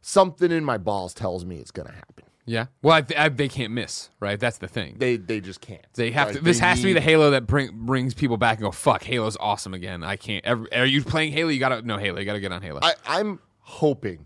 [0.01, 2.25] something in my balls tells me it's gonna happen.
[2.45, 2.65] Yeah.
[2.81, 4.39] Well, I, I, they can't miss, right?
[4.39, 4.95] That's the thing.
[4.97, 5.85] They they just can't.
[5.93, 6.43] They have Like, to.
[6.43, 9.03] This they has to be the Halo that bring, brings people back and go, "Fuck,
[9.03, 10.43] Halo's awesome again." I can't.
[10.43, 11.49] Ever, are you playing Halo?
[11.49, 12.19] You gotta no Halo.
[12.19, 12.79] You gotta get on Halo.
[12.81, 14.25] I, I'm hoping,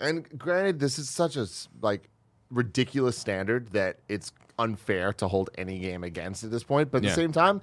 [0.00, 1.46] and granted, this is such a
[1.82, 2.08] like
[2.50, 6.90] ridiculous standard that it's unfair to hold any game against at this point.
[6.90, 7.10] But at Yeah.
[7.10, 7.60] the same time,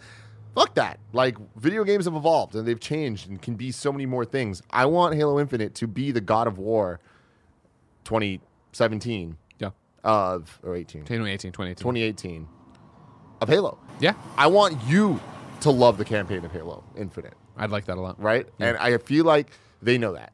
[0.56, 1.00] fuck that.
[1.12, 4.62] Like video games have evolved and they've changed and can be so many more things.
[4.72, 7.00] I want Halo Infinite to be the God of War
[8.08, 9.72] 2017 yeah.
[10.04, 11.76] of or 18 2018, 2018.
[11.76, 12.48] 2018
[13.42, 13.78] of Halo.
[14.00, 14.14] Yeah.
[14.38, 15.20] I want you
[15.62, 18.22] to love the campaign of Halo Infinite, I'd like that a lot.
[18.22, 18.48] right?
[18.60, 20.32] And I feel like they know that.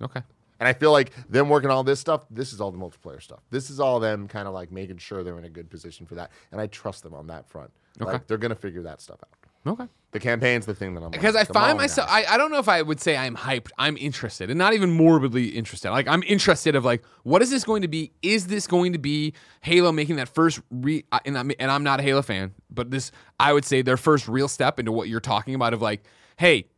[0.00, 0.22] Okay.
[0.60, 3.40] And I feel like them working all this stuff, this is all the multiplayer stuff.
[3.50, 6.14] This is all them kind of like making sure they're in a good position for
[6.14, 6.30] that.
[6.52, 7.70] And I trust them on that front.
[8.00, 8.12] Okay.
[8.12, 9.72] Like they're gonna figure that stuff out.
[9.72, 9.88] Okay.
[10.10, 12.08] The campaign's the thing that I'm Because like, I find myself.
[12.10, 13.68] I, I don't know if I would say I'm hyped.
[13.76, 15.90] I'm interested, and not even morbidly interested.
[15.90, 18.12] Like I'm interested of like, what is this going to be?
[18.22, 21.04] Is this going to be Halo making that first re?
[21.26, 24.28] And I'm and I'm not a Halo fan, but this I would say their first
[24.28, 26.02] real step into what you're talking about of like,
[26.38, 26.68] hey,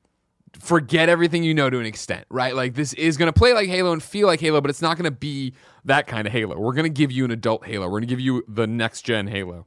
[0.58, 2.54] forget everything you know to an extent, right?
[2.54, 4.96] Like this is going to play like Halo and feel like Halo, but it's not
[4.96, 6.58] going to be that kind of Halo.
[6.58, 7.86] We're going to give you an adult Halo.
[7.86, 9.66] We're going to give you the next gen Halo.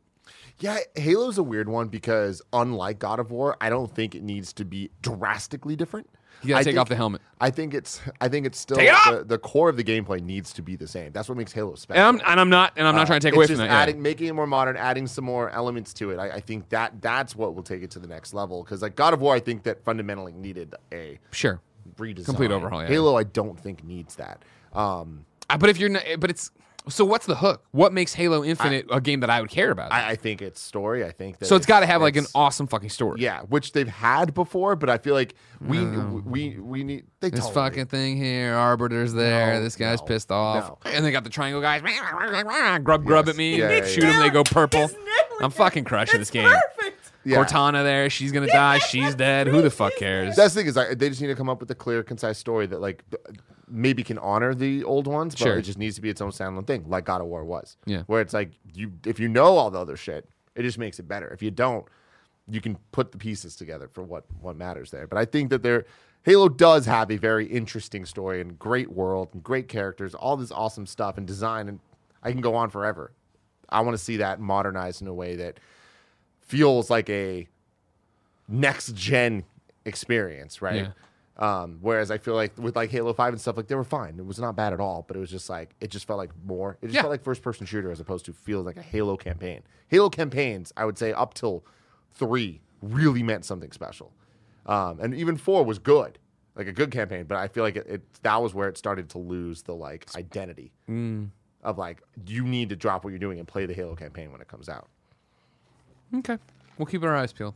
[0.60, 4.54] Yeah, Halo's a weird one because unlike God of War, I don't think it needs
[4.54, 6.10] to be drastically different.
[6.42, 7.22] You got I take think- off the helmet.
[7.40, 10.52] I think it's I think it's still it the, the core of the gameplay needs
[10.54, 11.12] to be the same.
[11.12, 12.04] That's what makes Halo And special.
[12.04, 13.66] I'm and I'm not and I'm not Uh, trying to take away from that.
[13.66, 13.78] yeah.
[13.80, 16.20] Adding, making it more modern, adding some more elements to it.
[16.20, 18.64] I, I think that that's what will take it to the next level.
[18.64, 21.62] Because like God of War, I think that fundamentally needed a Sure.
[21.98, 22.26] redesign.
[22.26, 22.88] Complete overhaul, yeah.
[22.90, 24.44] Halo, I don't think needs that.
[24.74, 26.52] Um, Uh, but if you're not, but it's
[26.90, 27.66] So what's the hook?
[27.72, 29.92] What makes Halo Infinite a game that I would care about?
[29.94, 31.06] I, I think it's story.
[31.06, 33.22] I think that so it's got to have like an awesome fucking story.
[33.22, 37.42] yeah, which they've had before, but I feel like we we we need they This
[37.42, 39.54] told fucking thing here, Arbiter's there.
[39.54, 40.92] No, this guy's no, pissed off, no.
[40.92, 41.82] and they got the triangle guys.
[42.84, 43.34] Grub, grub Yes.
[43.34, 43.58] at me.
[43.58, 44.12] Yeah, yeah, shoot yeah.
[44.14, 44.22] them.
[44.22, 44.90] They go purple.
[45.42, 46.50] I'm fucking crushing It's this game.
[46.78, 47.12] Perfect.
[47.26, 47.38] Yeah.
[47.44, 48.10] Cortana there.
[48.10, 48.80] She's gonna die.
[48.80, 49.48] She's dead.
[49.48, 50.36] Who the fuck cares?
[50.36, 52.38] That's the thing is like, they just need to come up with a clear, concise
[52.38, 55.58] story that like th- maybe can honor the old ones, but Sure.
[55.58, 57.78] it just needs to be its own standalone thing, like God of War was.
[57.86, 58.04] Yeah.
[58.08, 61.08] where it's like you if you know all the other shit, it just makes it
[61.08, 61.28] better.
[61.30, 61.86] If you don't,
[62.50, 65.08] you can put the pieces together for what what matters there.
[65.08, 65.86] But I think that there.
[66.26, 70.54] Halo does have a very interesting story and great world and great characters, all this
[70.54, 71.82] awesome stuff and design, and
[72.22, 73.12] I can go on forever.
[73.68, 75.60] I want to see that modernized in a way that
[76.40, 77.50] feels like a
[78.48, 79.44] next gen
[79.86, 80.92] experience, right?
[81.36, 84.20] Um, whereas I feel like with like Halo Five and stuff, like they were fine.
[84.20, 86.30] It was not bad at all, but it was just like it just felt like
[86.46, 86.78] more.
[86.82, 87.02] It just Yeah.
[87.02, 89.62] felt like first person shooter as opposed to feeling like a Halo campaign.
[89.88, 91.64] Halo campaigns, I would say, up till
[92.14, 94.12] three really meant something special,
[94.68, 96.20] um, and even four was good,
[96.56, 97.24] like a good campaign.
[97.26, 100.06] But I feel like it, it that was where it started to lose the like
[100.16, 100.72] identity
[101.64, 104.40] of like you need to drop what you're doing and play the Halo campaign when
[104.42, 104.88] it comes out.
[106.16, 106.38] Okay.
[106.78, 107.56] We'll keep our eyes peeled.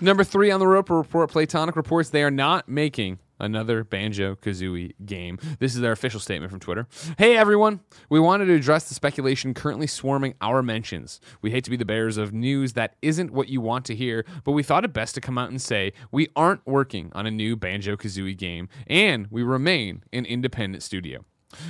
[0.00, 4.92] Number three on the rope report Playtonic reports they are not making another Banjo Kazooie
[5.04, 5.38] game.
[5.58, 6.86] This is their official statement from Twitter.
[7.16, 11.20] Hey everyone, we wanted to address the speculation currently swarming our mentions.
[11.42, 14.24] We hate to be the bearers of news that isn't what you want to hear,
[14.44, 17.30] but we thought it best to come out and say we aren't working on a
[17.30, 21.24] new Banjo Kazooie game, and we remain an independent studio.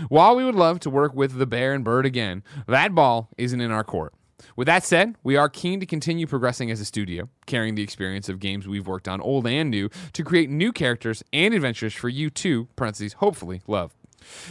[0.09, 3.61] While we would love to work with the Bear and Bird again, that ball isn't
[3.61, 4.13] in our court.
[4.57, 8.29] With that said, we are keen to continue progressing as a studio, carrying the experience
[8.29, 12.09] of games we've worked on, old and new, to create new characters and adventures for
[12.09, 13.95] you to, parentheses, hopefully, love.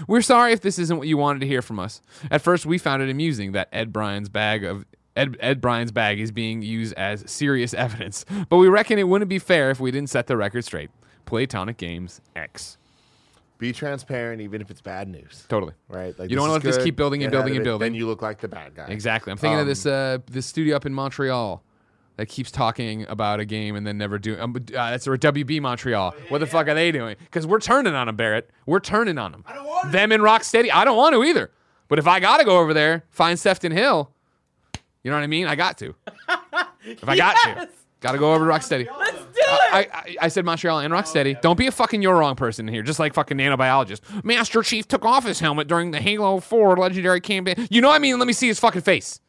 [0.08, 2.02] We're sorry if this isn't what you wanted to hear from us.
[2.32, 6.20] At first, we found it amusing that Ed Bryan's bag of Ed, Ed Bryan's bag
[6.20, 9.92] is being used as serious evidence, but we reckon it wouldn't be fair if we
[9.92, 10.92] didn't set the record straight.
[11.26, 12.78] Playtonic Games X.
[13.58, 15.46] Be transparent, even if it's bad news.
[15.50, 15.74] Totally.
[15.90, 16.18] Right?
[16.18, 17.70] Like You don't wanna is let this keep building and get out building and it,
[17.70, 17.86] building.
[17.86, 18.88] Then you look like the bad guy.
[18.88, 19.32] Exactly.
[19.32, 21.64] I'm thinking of Um, this uh, this studio up in Montreal
[22.18, 24.40] that keeps talking about a game and then never doing.
[24.40, 26.14] Um, uh, that's or WB Montreal.
[26.30, 27.16] what the fuck are they doing?
[27.20, 28.50] Because we're turning on them, Barrett.
[28.66, 29.44] We're turning on them.
[29.48, 30.70] I don't want them in Rocksteady.
[30.72, 31.52] I don't want to either.
[31.88, 34.12] But if I gotta go over there, find Sefton Hill,
[35.04, 35.48] you know what I mean?
[35.48, 35.96] I got to.
[36.84, 37.68] If I got to, Yes!
[38.08, 38.88] Gotta go over to Rocksteady.
[38.98, 39.74] Let's do it.
[39.74, 41.40] I, I, I said Montreal and Rocksteady.
[41.42, 44.24] Don't be a fucking you're wrong person here, just like fucking nanobiologist.
[44.24, 47.68] Master Chief took off his helmet during the Halo 4 legendary campaign.
[47.70, 48.18] You know what I mean?
[48.18, 49.20] Let me see his fucking face.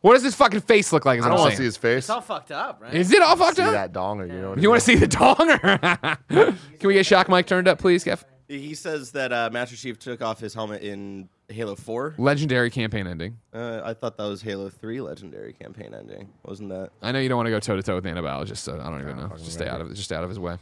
[0.00, 1.18] What does his fucking face look like?
[1.18, 2.04] Is I don't want to see his face.
[2.04, 2.92] it's all fucked up, right?
[2.92, 3.72] Is it all fucked see up?
[3.72, 4.26] that donger.
[4.28, 6.18] You know what I You want to see the donger?
[6.78, 8.22] Can we get Shock Mike turned up, please, Kev?
[8.46, 12.14] He says that uh, Master Chief took off his helmet in Halo 4.
[12.18, 13.38] Legendary campaign ending.
[13.52, 16.28] Uh, I thought that was Halo 3 legendary campaign ending.
[16.44, 16.90] Wasn't that?
[17.02, 19.00] I know you don't want to go toe to toe with nanobiologist, so I don't
[19.00, 19.30] even know.
[19.36, 19.94] Just stay out of it.
[19.94, 20.56] Just out of his way.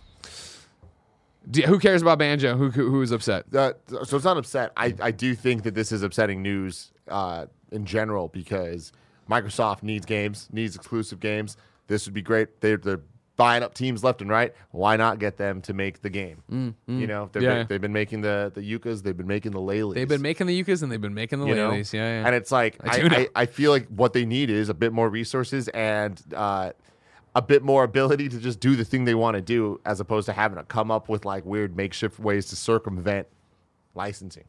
[1.51, 2.57] Do- who cares about Banjo?
[2.57, 3.45] Who who, who is upset?
[3.55, 3.73] Uh,
[4.05, 4.73] so it's not upset.
[4.77, 8.93] I, I do think that this is upsetting news uh, in general because
[9.29, 11.57] Microsoft needs games, needs exclusive games.
[11.89, 12.61] This would be great.
[12.61, 13.01] They're, they're
[13.43, 14.55] buying up teams left and right.
[14.71, 16.43] Why not get them to make the game?
[16.87, 17.55] You know, they've, Mm, Yeah.
[17.59, 19.95] been, they've been making the the Yukas, they've been making the Leleys.
[19.95, 21.55] They've been making the Yukas and they've been making the you?
[21.57, 22.27] Yeah, yeah.
[22.27, 23.15] And it's like I I.
[23.15, 26.71] I, I feel like what they need is a bit more resources and uh,
[27.35, 30.27] a bit more ability to just do the thing they want to do, as opposed
[30.27, 33.27] to having to come up with like weird makeshift ways to circumvent
[33.95, 34.45] licensing.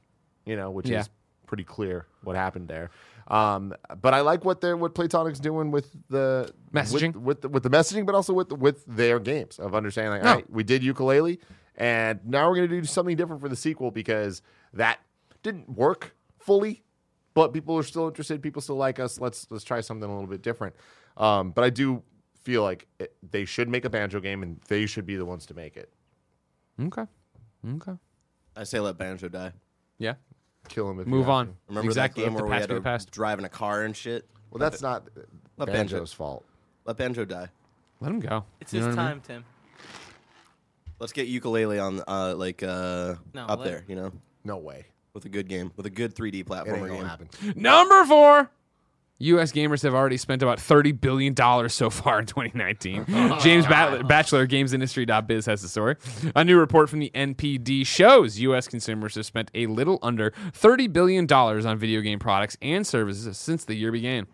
[0.46, 1.00] You know, which Yeah.
[1.02, 1.10] is
[1.48, 2.90] pretty clear what happened there.
[3.28, 7.14] Um, but I like what they're what Playtonic's doing with the Messaging?
[7.16, 10.14] with, with the, with the messaging, but also with with their games of understanding.
[10.14, 10.30] Like, No.
[10.30, 11.40] all right, we did Yooka-Laylee,
[11.76, 14.42] and now we're gonna do something different for the sequel because
[14.74, 15.00] that
[15.42, 16.84] didn't work fully,
[17.34, 18.42] but people are still interested.
[18.42, 19.20] People still like us.
[19.20, 20.76] Let's let's try something a little bit different.
[21.16, 22.04] Um, but I do
[22.44, 25.46] feel like it, they should make a banjo game, and they should be the ones
[25.46, 25.94] to make it.
[26.82, 27.06] okay.
[27.76, 27.94] Okay.
[28.58, 29.54] I say let Banjo die.
[29.98, 30.16] Yeah.
[30.70, 31.00] Kill him.
[31.00, 31.48] If you Move have on.
[31.48, 31.54] to.
[31.70, 32.24] Remember exactly.
[32.24, 33.12] that game Let the where we past had be to the past.
[33.12, 34.26] drive in a car and shit?
[34.52, 35.08] Well, that's not
[35.58, 36.46] Let Banjo- fault.
[36.86, 37.48] Let Banjo die.
[38.00, 38.44] Let him go.
[38.62, 39.22] It's You know his what I mean?
[39.22, 39.46] time, Tim.
[41.00, 44.12] Let's get Yooka-Laylee on uh, like uh, No, up let- there, you know,
[44.44, 44.86] No way.
[45.14, 47.06] with a good game, with a good 3D It ain't platformer gonna game.
[47.06, 47.30] happen.
[47.56, 48.50] Number four.
[49.24, 49.52] U.S.
[49.52, 51.36] gamers have already spent about $30 billion
[51.70, 53.06] so far in 2019.
[53.40, 55.96] James Bat- Batchelor, GamesIndustry.biz, has the story.
[56.36, 58.68] A new report from the NPD shows U.S.
[58.68, 63.66] consumers have spent a little under $30 billion on video game products and services since
[63.66, 64.28] the year began.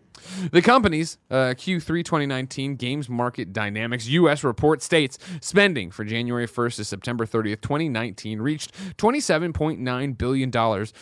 [0.52, 4.44] The company's uh, Q3 2019 Games Market Dynamics U.S.
[4.44, 10.56] report states spending for January 1st to September 30th, 2019 reached $27.9 billion,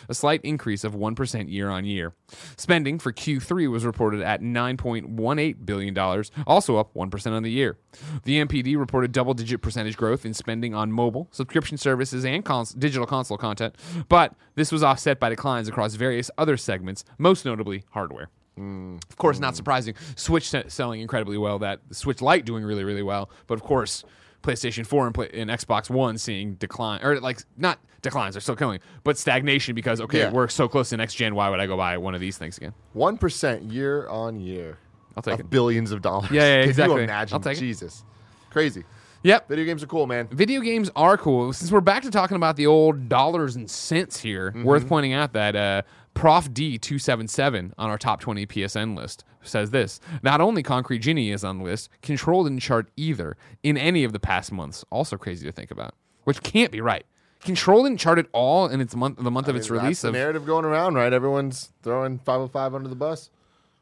[0.09, 2.15] a slight increase of 1% year on year.
[2.57, 5.99] Spending for Q3 was reported at $9.18 billion,
[6.47, 7.79] also up 1% on the year.
[8.25, 12.73] The NPD reported double digit percentage growth in spending on mobile, subscription services, and cons-
[12.73, 13.77] digital console content,
[14.09, 18.31] but this was offset by declines across various other segments, most notably hardware.
[18.59, 19.95] Of course, not surprising.
[20.17, 21.59] Switch selling incredibly well.
[21.61, 23.31] That Switch Lite doing really, really well.
[23.47, 24.05] But of course,
[24.43, 28.57] PlayStation 4 and, play- and Xbox One seeing decline, or like not declines, they're still
[28.57, 30.31] killing, but stagnation because okay, Yeah.
[30.31, 31.35] we're so close to next gen.
[31.35, 32.73] Why would I go buy one of these things again?
[32.93, 34.79] One percent year on year.
[35.17, 35.51] I'll take of it.
[35.51, 36.31] billions of dollars.
[36.31, 36.97] Yeah, yeah, Can exactly.
[36.99, 37.35] you imagine?
[37.35, 37.61] I'll take it.
[37.61, 38.05] Jesus,
[38.51, 38.85] crazy.
[39.25, 39.49] Yep.
[39.49, 40.29] Video games are cool, man.
[40.29, 41.53] Video games are cool.
[41.53, 45.33] Since we're back to talking about the old dollars and cents here, worth pointing out
[45.33, 45.83] that uh,
[46.19, 50.01] Prof D277 on our top 20 PSN list says this.
[50.21, 54.13] Not only Concrete Genie is on the list, Control didn't chart either in any of
[54.13, 54.85] the past months.
[54.91, 57.07] Also crazy to think about, which can't be right.
[57.41, 60.03] Control didn't chart at all in its month, the month of its That's release.
[60.03, 61.13] the Of, narrative going around, right?
[61.13, 63.31] Everyone's throwing 505 under the bus.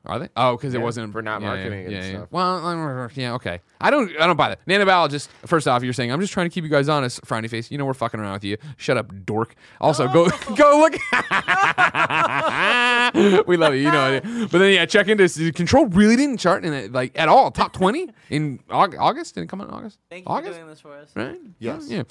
[0.07, 0.29] Are they?
[0.37, 2.19] Oh, because it wasn't for not yeah, marketing yeah, yeah, and yeah.
[2.19, 2.29] stuff.
[2.31, 3.61] Well, yeah, okay.
[3.81, 4.65] I don't, I don't buy that.
[4.67, 5.29] Nanobiologist.
[5.47, 7.23] First off, you're saying I'm just trying to keep you guys honest.
[7.23, 7.71] Frowny face.
[7.71, 8.57] You know we're fucking around with you.
[8.77, 9.55] Shut up, dork.
[9.81, 10.93] Also, go, go look.
[13.47, 13.81] we love you.
[13.81, 14.21] You know.
[14.51, 15.37] But then yeah, check into this.
[15.53, 17.51] Control really didn't chart in it like at all.
[17.51, 19.35] Top twenty in August.
[19.35, 19.99] Did it come out in August?
[20.11, 20.53] Thank you August.
[20.53, 21.11] for doing this for us.
[21.15, 21.39] right?
[21.59, 21.89] Yes.
[21.89, 22.03] Yeah.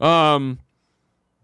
[0.00, 0.58] Um,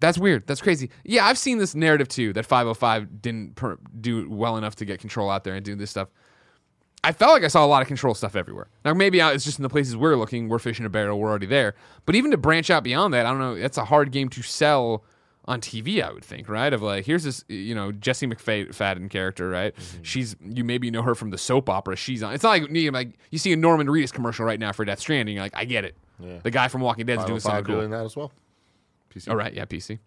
[0.00, 0.46] that's weird.
[0.46, 0.90] That's crazy.
[1.04, 5.00] Yeah, I've seen this narrative too that 505 didn't per- do well enough to get
[5.00, 6.08] control out there and do this stuff.
[7.02, 8.68] I felt like I saw a lot of control stuff everywhere.
[8.84, 10.48] Now maybe it's just in the places we're looking.
[10.48, 11.18] We're fishing a barrel.
[11.18, 11.74] We're already there.
[12.06, 13.58] But even to branch out beyond that, I don't know.
[13.58, 15.04] That's a hard game to sell
[15.44, 16.02] on TV.
[16.02, 16.72] I would think, right?
[16.72, 19.76] Of like, here's this, you know, Jesse McFadden character, right?
[19.76, 20.02] Mm-hmm.
[20.02, 22.32] She's you maybe know her from the soap opera she's on.
[22.32, 24.86] It's not like you know, like you see a Norman Reedus commercial right now for
[24.86, 25.34] Death Stranding.
[25.34, 25.96] You're like, I get it.
[26.18, 26.38] Yeah.
[26.42, 27.76] The guy from Walking Dead is doing oh something cool.
[27.76, 28.32] doing that as well.
[29.14, 29.28] PC.
[29.30, 29.98] Oh right, yeah, PC.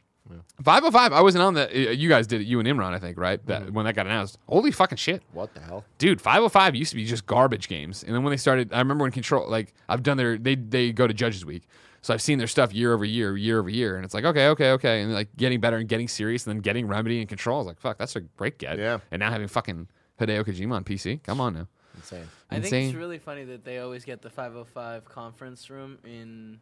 [0.64, 1.14] 505.
[1.14, 1.68] I wasn't on the.
[1.90, 2.48] uh, You guys did it.
[2.48, 3.44] You and Imran, I think, right?
[3.46, 4.38] That when that got announced.
[4.48, 5.86] Holy fucking shit, What the hell?
[5.98, 6.20] dude!
[6.20, 9.12] 505 used to be just garbage games, and then when they started, I remember when
[9.12, 9.48] Control.
[9.50, 10.38] Like I've done their.
[10.38, 11.64] They they go to Judges Week,
[12.02, 14.48] so I've seen their stuff year over year, year over year, and it's like okay,
[14.50, 17.58] okay, okay, and like getting better and getting serious, and then getting Remedy and Control.
[17.58, 18.78] I was like, fuck, that's a great get.
[18.80, 19.00] Yeah.
[19.12, 19.88] And now having fucking
[20.20, 21.24] Hideo Kojima on PC.
[21.24, 21.68] Come on now.
[21.96, 22.28] Insane.
[22.52, 22.88] I think Insane.
[22.90, 26.60] it's really funny that they always get the 505 conference room in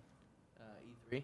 [0.59, 0.63] uh,
[1.11, 1.23] E3.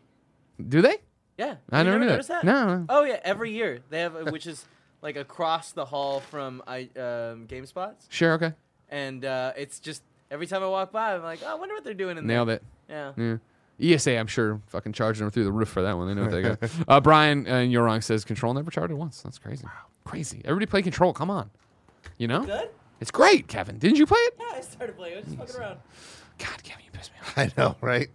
[0.67, 0.97] Do they?
[1.37, 2.11] Yeah, I you never knew that.
[2.11, 2.43] noticed that.
[2.43, 2.85] No, no.
[2.89, 4.65] Oh yeah, every year they have, which is
[5.01, 8.33] like across the hall from I um, GameSpots, Sure.
[8.33, 8.53] Okay.
[8.89, 11.83] and uh, it's just every time I walk by, I'm like, oh, I wonder what
[11.83, 12.55] they're doing in Nailed there.
[12.57, 12.63] it.
[12.89, 13.11] Yeah.
[13.17, 13.37] Yeah.
[13.95, 16.07] ESA, I'm sure, fucking charging them through the roof for that one.
[16.07, 16.59] They know what they got.
[16.87, 19.21] uh, Brian uh, Yorong says Control never charted once.
[19.23, 19.65] That's crazy.
[20.03, 20.41] Crazy.
[20.45, 21.13] Everybody play Control.
[21.13, 21.49] Come on.
[22.19, 22.45] You know?
[22.45, 22.69] Good.
[22.99, 23.79] It's great, Kevin.
[23.79, 24.35] Didn't you play it?
[24.39, 25.15] Yeah, I started playing.
[25.15, 25.79] I was just fucking around.
[26.41, 27.37] God, Kevin, you pissed me off.
[27.37, 28.09] I know, right?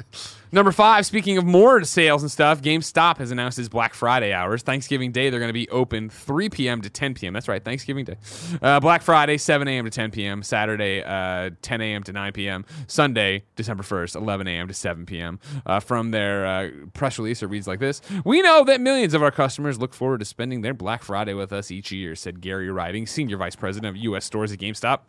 [0.53, 4.63] Number five, speaking of more sales and stuff, GameStop has announced its Black Friday hours.
[4.63, 6.81] Thanksgiving Day, they're going to be open 3 p.m.
[6.83, 7.35] to 10 p.m.
[7.35, 8.17] That's right, Thanksgiving Day.
[8.63, 9.85] Uh, Black Friday, 7 a.m.
[9.85, 10.43] to 10 p.m.
[10.43, 12.03] Saturday, uh, 10 a.m.
[12.05, 12.65] to 9 p.m.
[12.87, 14.69] Sunday, December 1st, 11 a.m.
[14.69, 15.41] to 7 p.m.
[15.67, 19.23] Uh, from their uh, press release, it reads like this We know that millions of
[19.23, 22.71] our customers look forward to spending their Black Friday with us each year, said Gary
[22.71, 24.25] Riding, Senior Vice President of U.S.
[24.25, 25.01] Stores at GameStop.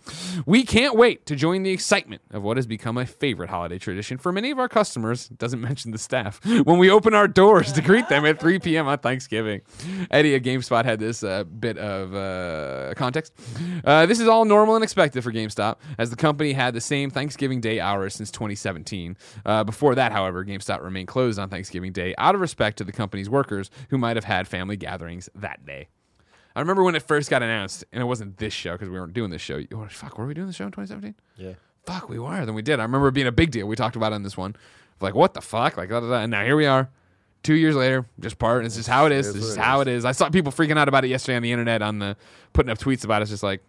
[0.45, 4.17] We can't wait to join the excitement of what has become a favorite holiday tradition
[4.17, 5.27] for many of our customers.
[5.29, 8.87] Doesn't mention the staff when we open our doors to greet them at 3 p.m.
[8.87, 9.61] on Thanksgiving.
[10.11, 13.33] Eddie at GameSpot had this uh, bit of uh, context.
[13.83, 17.09] Uh, this is all normal and expected for GameStop, as the company had the same
[17.09, 19.17] Thanksgiving Day hours since 2017.
[19.45, 22.91] Uh, before that, however, GameStop remained closed on Thanksgiving Day out of respect to the
[22.91, 25.87] company's workers who might have had family gatherings that day.
[26.55, 29.13] I remember when it first got announced, and it wasn't this show because we weren't
[29.13, 29.61] doing this show.
[29.89, 31.13] Fuck, were we doing the show in 2017?
[31.37, 31.53] Yeah.
[31.87, 32.45] Fuck, we were.
[32.45, 32.79] Then we did.
[32.79, 33.67] I remember it being a big deal.
[33.67, 34.55] We talked about it on this one.
[35.01, 35.77] Like, what the fuck?
[35.77, 36.19] Like, da, da, da.
[36.21, 36.89] and now here we are,
[37.43, 38.65] two years later, just part.
[38.65, 39.27] It's just how it is.
[39.27, 39.87] It is It's what just it how is.
[39.87, 40.05] it is.
[40.05, 42.15] I saw people freaking out about it yesterday on the internet, on the
[42.53, 43.23] putting up tweets about it.
[43.23, 43.61] It's just like,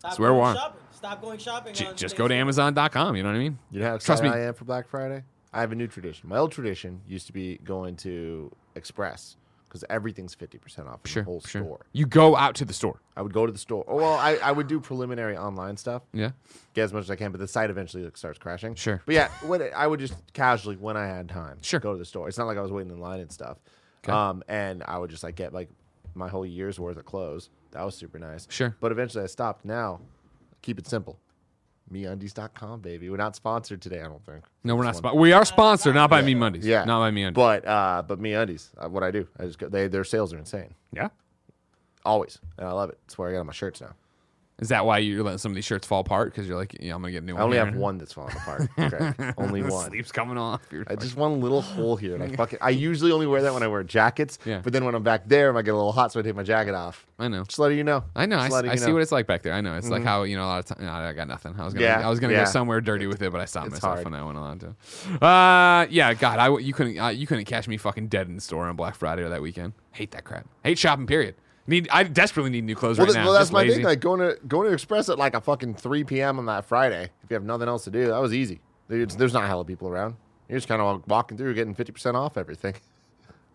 [0.00, 0.56] Stop Swear going one.
[0.56, 0.80] shopping.
[0.92, 1.74] Stop going shopping.
[1.74, 3.16] j- on just go to Amazon.com.
[3.16, 3.58] You know what I mean?
[3.70, 4.44] You know how Trust excited me.
[4.44, 5.22] I am for Black Friday?
[5.52, 6.28] I have a new tradition.
[6.28, 9.36] My old tradition used to be going to Express
[9.80, 11.62] because everything's 50% off in Sure, the whole sure.
[11.62, 11.86] store.
[11.92, 13.00] You go out to the store.
[13.16, 13.84] I would go to the store.
[13.86, 16.30] Oh, well, I, I would do preliminary online stuff, Yeah.
[16.74, 18.74] get as much as I can, but the site eventually like, starts crashing.
[18.74, 19.02] Sure.
[19.06, 21.80] But yeah, when it, I would just casually, when I had time, Sure.
[21.80, 22.28] go to the store.
[22.28, 23.58] It's not like I was waiting in line and stuff.
[24.04, 24.12] Okay.
[24.12, 25.68] Um, and I would just like get like
[26.14, 27.50] my whole year's worth of clothes.
[27.72, 28.46] That was super nice.
[28.50, 28.76] Sure.
[28.80, 29.64] But eventually I stopped.
[29.64, 30.00] Now,
[30.62, 31.18] keep it simple.
[31.92, 33.10] MeUndies.com, baby.
[33.10, 34.44] We're not sponsored today, I don't think.
[34.64, 34.94] No, we're not.
[34.94, 35.14] This one.
[35.14, 36.66] Spo- we are sponsored, not by Me Mondays.
[36.66, 37.36] Yeah, Not by Me Undies.
[37.36, 38.70] But uh, but me undies.
[38.76, 39.68] Uh, what I do, I just go.
[39.68, 41.08] They their sales are insane, yeah.
[42.04, 42.98] always, and I love it.
[43.06, 43.94] That's where I got all my shirts now.
[44.58, 46.32] Is that why you're letting some of these shirts fall apart?
[46.32, 47.42] Because you're like, yeah, I'm gonna get a new one.
[47.42, 47.66] I only here.
[47.66, 48.62] have one that's falling apart.
[48.78, 49.32] Okay.
[49.36, 49.90] only The one.
[49.90, 50.62] Sleeve's coming off.
[50.70, 52.58] You're I just one little hole here, and I fucking.
[52.62, 54.38] I usually only wear that when I wear jackets.
[54.46, 54.60] Yeah.
[54.64, 56.42] But then when I'm back there, I get a little hot, so I take my
[56.42, 57.06] jacket off.
[57.18, 57.44] I know.
[57.44, 58.04] Just letting you know.
[58.14, 58.38] I know.
[58.38, 59.52] I, Just s- I you see what it's like back there.
[59.52, 59.76] I know.
[59.76, 60.86] It's like how you know a lot of time.
[60.86, 61.54] No, I got nothing.
[61.58, 61.84] I was gonna.
[61.84, 62.44] Yeah, I was gonna yeah.
[62.44, 64.06] go somewhere dirty with it, but I stopped myself hard.
[64.06, 64.62] on that one a lot.
[65.22, 66.14] Uh, yeah.
[66.14, 68.76] God, I you couldn't uh, you couldn't catch me fucking dead in the store on
[68.76, 69.74] Black Friday or that weekend.
[69.92, 70.46] Hate that crap.
[70.64, 71.06] Hate shopping.
[71.06, 71.34] Period.
[71.68, 73.24] Need I desperately need new clothes Well, right th- now.
[73.24, 73.76] well, that's Just my lazy.
[73.76, 73.84] thing.
[73.84, 76.38] Like going to going to Express at like a fucking 3 p.m.
[76.38, 77.10] on that Friday.
[77.24, 78.60] If you have nothing else to do, that was easy.
[78.88, 80.14] There's, there's not a hell of people around.
[80.48, 82.74] You're just kind of walking through, getting 50% off everything.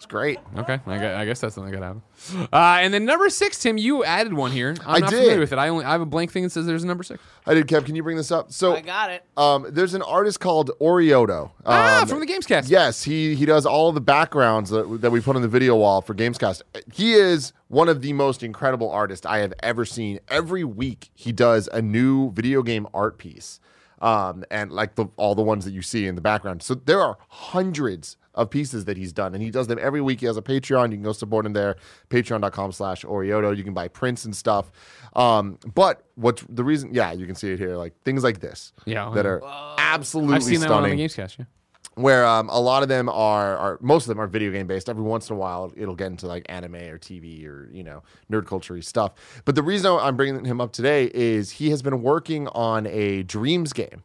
[0.01, 0.39] It's great.
[0.57, 1.85] Okay, I guess, I guess that's something that could
[2.33, 2.47] happen.
[2.51, 4.73] Uh, and then number six, Tim, you added one here.
[4.83, 5.17] I'm I not did.
[5.17, 5.59] familiar with it.
[5.59, 7.21] I only I have a blank thing that says there's a number six.
[7.45, 7.85] I did, Kev.
[7.85, 8.51] Can you bring this up?
[8.51, 9.23] So, I got it.
[9.37, 11.51] um, there's an artist called Orioto.
[11.67, 12.67] ah, Um, from the Gamescast.
[12.67, 16.01] Yes, he he does all the backgrounds that, that we put on the video wall
[16.01, 16.63] for Gamescast.
[16.91, 20.19] He is one of the most incredible artists I have ever seen.
[20.29, 23.59] Every week he does a new video game art piece.
[24.01, 26.63] Um, and like the all the ones that you see in the background.
[26.63, 30.19] So there are hundreds of pieces that he's done, and he does them every week.
[30.21, 30.91] He has a Patreon.
[30.91, 31.75] You can go support him there,
[32.09, 33.55] patreon.com slash Orioto.
[33.55, 34.71] You can buy prints and stuff.
[35.15, 36.93] Um, but what's the reason?
[36.93, 38.71] Yeah, you can see it here, like things like this.
[38.85, 39.31] Yeah, That yeah.
[39.31, 41.39] are absolutely I've seen that stunning one on the Gamescast.
[41.39, 41.45] Yeah.
[41.95, 44.87] where um, a lot of them are, are most of them are video game based.
[44.87, 48.01] Every once in a while, it'll get into like anime or TV or you know
[48.31, 49.11] nerd culture stuff.
[49.43, 53.23] But the reason I'm bringing him up today is he has been working on a
[53.23, 54.03] Dreams game,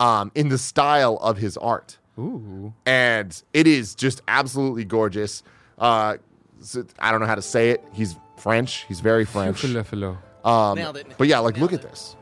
[0.00, 2.74] um, in the style of his art, Ooh.
[2.86, 5.42] and it is just absolutely gorgeous.
[5.78, 6.16] Uh,
[6.60, 7.82] so- I don't know how to say it.
[7.92, 8.84] He's French.
[8.88, 9.64] He's very French.
[10.44, 11.06] Um, Nailed it.
[11.16, 12.16] But yeah, like Nailed look at this.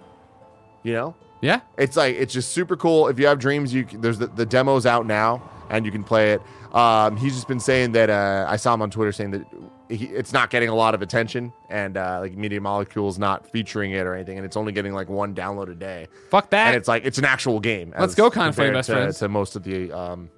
[0.82, 1.60] You know, Yeah.
[1.76, 3.08] it's like it's just super cool.
[3.08, 6.32] If you have dreams, you there's the, the demos out now, and you can play
[6.32, 6.42] it.
[6.74, 9.44] Um, he's just been saying that uh, I saw him on Twitter saying that
[9.88, 13.92] he, it's not getting a lot of attention, and uh, like Media Molecule's not featuring
[13.92, 16.06] it or anything, and it's only getting like one download a day.
[16.30, 16.68] Fuck that.
[16.68, 17.92] And it's like it's an actual game.
[17.98, 19.18] Let's go, Kind of Best to, Friends.
[19.18, 20.30] To most of the um,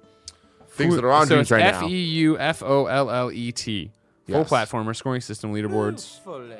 [0.69, 1.87] things that are on so dreams it's right F now.
[1.87, 3.91] E U F O L L E T.
[4.27, 4.49] Full Yes.
[4.49, 6.21] platformer, scoring system, leaderboards.
[6.21, 6.55] Fully.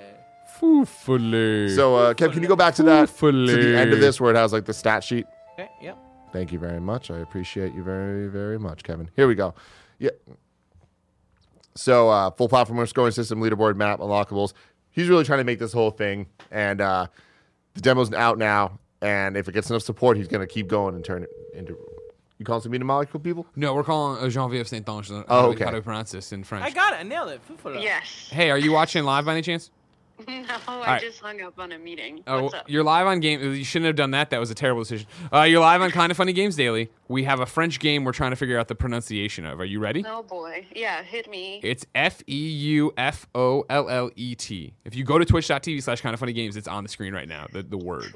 [0.60, 1.74] Foofily.
[1.76, 4.32] So, uh, Kev, can you go back to that to the end of this where
[4.32, 5.26] it has like the stat sheet?
[5.54, 5.98] Okay, yep.
[6.34, 7.12] Thank you very much.
[7.12, 9.10] I appreciate you very, very much, Kevin.
[9.16, 9.54] Here we go.
[10.00, 10.10] Yeah.
[11.76, 14.54] So, uh, full platform scoring system, leaderboard map, unlockables.
[14.90, 17.08] He's really trying to make this whole thing, and uh,
[17.76, 18.80] the demo's out now.
[19.02, 21.78] And if it gets enough support, he's going to keep going and turn it into.
[22.40, 23.46] You call some media molecule people?
[23.56, 25.12] no, we're calling uh, Jean-Vive Saint-Ange.
[25.28, 25.66] Oh, we- okay.
[25.66, 26.66] how do we pronounce this in French?
[26.66, 26.98] I got it.
[26.98, 27.42] I nailed it.
[27.58, 27.84] Fully.
[27.84, 28.30] Yes.
[28.32, 29.70] Hey, are you watching live by any chance?
[30.28, 31.02] No, I right.
[31.02, 32.24] just hung up on a meeting.
[32.28, 33.42] Oh, you're live on game.
[33.42, 34.30] You shouldn't have done that.
[34.30, 35.08] That was a terrible decision.
[35.32, 36.90] Uh, you're live on Kind of Funny Games Daily.
[37.08, 39.60] We have a French game we're trying to figure out the pronunciation of.
[39.60, 40.04] Are you ready?
[40.08, 40.66] Oh boy.
[40.76, 41.60] Yeah, hit me.
[41.64, 44.74] It's F E U F O L L E T.
[44.86, 47.28] If you go to twitch.tv slash kind of funny games, it's on the screen right
[47.28, 48.14] now, the, the word.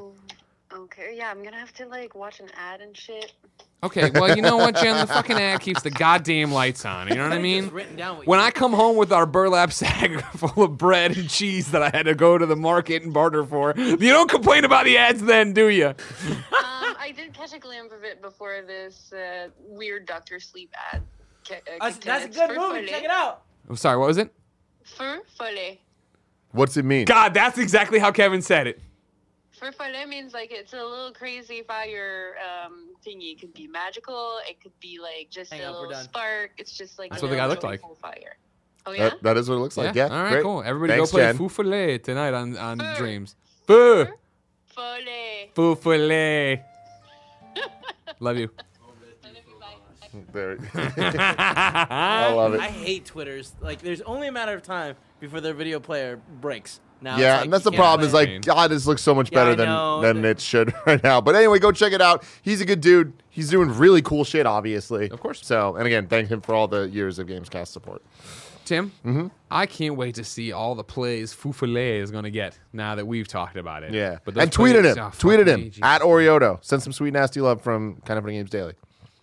[0.77, 3.33] Okay, yeah, I'm gonna have to like watch an ad and shit.
[3.83, 4.95] Okay, well, you know what, Jen?
[4.97, 7.07] The fucking ad keeps the goddamn lights on.
[7.07, 7.63] You know what I mean?
[7.63, 11.15] Just written down what When I come home with our burlap sack full of bread
[11.17, 14.29] and cheese that I had to go to the market and barter for, you don't
[14.29, 15.87] complain about the ads then, do you?
[15.87, 15.95] um,
[16.99, 21.01] I did catch a glimpse of it before this uh, weird Doctor Sleep ad.
[21.47, 22.59] Ca- uh, That's, that's a good movie.
[22.81, 22.87] Follet.
[22.89, 23.43] Check it out.
[23.69, 24.33] I'm sorry, what was it?
[24.83, 25.77] Feu Follet.
[26.51, 27.05] What's it mean?
[27.05, 28.81] God, that's exactly how Kevin said it.
[29.59, 32.35] Feu Follet means like it's a little crazy fire
[32.65, 33.33] um, thingy.
[33.33, 34.37] It could be magical.
[34.47, 36.51] It could be like just Hang a up, little spark.
[36.57, 37.99] It's just like That's a what the guy little looked like.
[37.99, 38.37] Fire.
[38.85, 39.09] Oh yeah.
[39.09, 39.95] That- that is what it looks like.
[39.95, 40.05] Yeah.
[40.07, 40.43] All right, great.
[40.43, 40.63] cool.
[40.63, 41.37] Everybody Thanks, go play Jen.
[41.37, 42.95] Fou Follet tonight on, on Fur.
[42.97, 43.35] Dreams.
[43.65, 44.05] Fou.
[44.75, 45.49] Follet.
[45.55, 46.63] Fou Follet.
[48.19, 48.49] Love you.
[50.31, 52.59] There- I love it.
[52.59, 53.53] I hate Twitters.
[53.61, 56.79] Like, there's only a matter of time before their video player breaks.
[57.01, 58.07] Now, yeah, like, and that's the problem.
[58.07, 58.41] Is like, Pain.
[58.41, 61.21] God, this looks so much Yeah, better I than than it should right now.
[61.21, 62.23] But anyway, go check it out.
[62.41, 63.13] He's a good dude.
[63.29, 65.09] He's doing really cool shit, obviously.
[65.09, 65.45] Of course.
[65.45, 68.01] So, and again, thank him for all the years of Gamescast support.
[68.65, 69.27] Tim, mm-hmm.
[69.49, 72.95] I can't wait to see all the plays Fou Follet is going to get now
[72.95, 73.93] that we've talked about it.
[73.93, 75.03] Yeah, but and tweeted plays- him.
[75.05, 75.79] oh, tweeted me, him Jesus.
[75.83, 76.61] at Orioto.
[76.65, 78.73] Send some sweet nasty love from Kind of Funny Games Daily.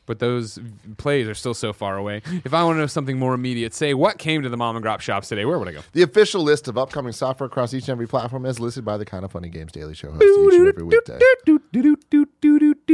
[0.06, 0.58] But those
[0.98, 2.20] plays are still so far away.
[2.44, 4.84] If I want to know something more immediate, say what came to the mom and
[4.84, 5.44] grop shops today.
[5.46, 5.80] Where would I go?
[5.92, 9.04] The official list of upcoming software across each and every platform is listed by the
[9.06, 11.18] Kind of Funny Games Daily Show host each and every weekday.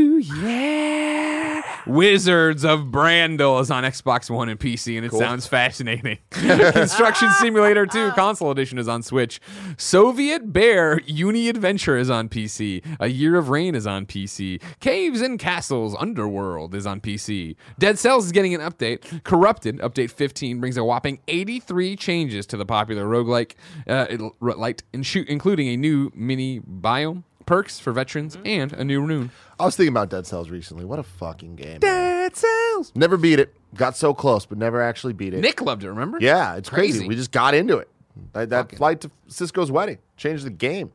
[0.09, 1.63] Yeah.
[1.87, 6.19] Wizards of Brandel is on Xbox One and PC, and it sounds fascinating.
[6.31, 9.41] Construction Simulator 2 Console Edition is on Switch.
[9.79, 12.85] Soviet Bear Uni Adventure is on PC.
[13.01, 14.63] A Year of Rain is on PC.
[14.81, 17.57] Caves and Castles Underworld is on PC.
[17.79, 19.25] Dead Cells is getting an update.
[19.25, 23.55] Corrupted, update 15, brings a whopping 83 changes to the popular roguelike,
[23.89, 24.07] uh,
[24.41, 27.25] light, and shoot, including a new mini biome.
[27.47, 29.33] Perks for veterans and a new rune.
[29.61, 30.85] I was thinking about Dead Cells recently.
[30.85, 31.81] What a fucking game.
[31.81, 32.93] Dead Cells.
[32.95, 33.55] Never beat it.
[33.75, 35.41] Got so close, but never actually beat it.
[35.41, 35.89] Nick loved it.
[35.89, 36.19] Remember?
[36.21, 36.99] Yeah, it's crazy.
[37.01, 37.09] Crazy.
[37.09, 37.89] We just got into it.
[38.33, 40.93] That, that Fucking- flight to Cisco's wedding changed the game.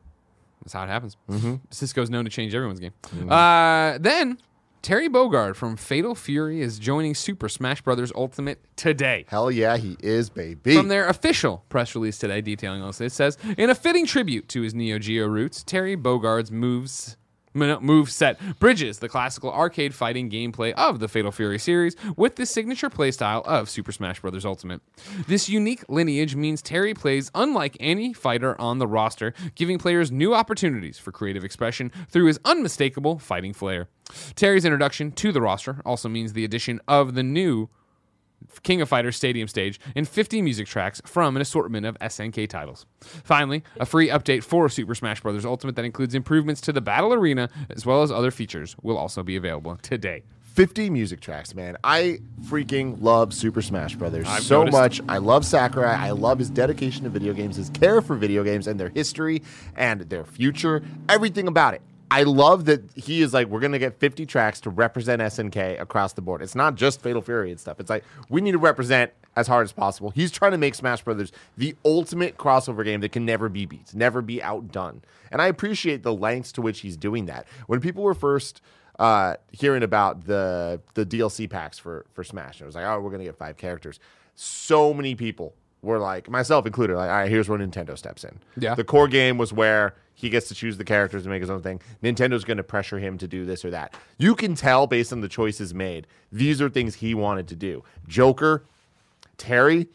[0.62, 1.16] That's how it happens.
[1.70, 2.92] Cisco's known to change everyone's game.
[3.30, 4.38] Uh, then
[4.82, 8.12] Terry Bogard from Fatal Fury is joining Super Smash Bros.
[8.14, 9.24] Ultimate today.
[9.28, 10.74] Hell yeah, he is, baby.
[10.74, 14.48] From their official press release today, detailing all this, it says, in a fitting tribute
[14.50, 17.16] to his Neo Geo roots, Terry Bogard's moves.
[17.56, 22.44] Move set bridges the classical arcade fighting gameplay of the Fatal Fury series with the
[22.44, 24.44] signature playstyle of Super Smash Bros.
[24.44, 24.82] Ultimate.
[25.26, 30.34] This unique lineage means Terry plays unlike any fighter on the roster, giving players new
[30.34, 33.88] opportunities for creative expression through his unmistakable fighting flair.
[34.34, 37.70] Terry's introduction to the roster also means the addition of the new
[38.62, 42.86] King of Fighters Stadium stage and 50 music tracks from an assortment of SNK titles.
[43.00, 45.44] Finally, a free update for Super Smash Bros.
[45.44, 49.22] Ultimate that includes improvements to the battle arena as well as other features will also
[49.22, 50.22] be available today.
[50.56, 51.76] 50 music tracks, man.
[51.84, 54.72] I freaking love Super Smash Brothers I've so noticed.
[54.78, 55.00] much.
[55.06, 55.94] I love Sakurai.
[55.94, 59.42] I love his dedication to video games, his care for video games and their history
[59.76, 61.82] and their future, everything about it.
[62.10, 65.80] I love that he is like, we're going to get 50 tracks to represent SNK
[65.80, 66.40] across the board.
[66.40, 67.80] It's not just Fatal Fury and stuff.
[67.80, 70.10] It's like, we need to represent as hard as possible.
[70.10, 73.94] He's trying to make Smash Brothers the ultimate crossover game that can never be beat,
[73.94, 75.02] never be outdone.
[75.30, 77.46] And I appreciate the lengths to which he's doing that.
[77.66, 78.62] When people were first
[78.98, 82.60] uh, hearing about the the DLC packs for for Smash.
[82.60, 84.00] It was like, oh, we're gonna get five characters.
[84.34, 88.40] So many people were like, myself included, like, all right, here's where Nintendo steps in.
[88.58, 88.74] Yeah.
[88.74, 91.62] The core game was where he gets to choose the characters and make his own
[91.62, 91.80] thing.
[92.02, 93.94] Nintendo's going to pressure him to do this or that.
[94.18, 97.84] You can tell based on the choices made, these are things he wanted to do.
[98.08, 98.64] Joker,
[99.36, 99.88] Terry,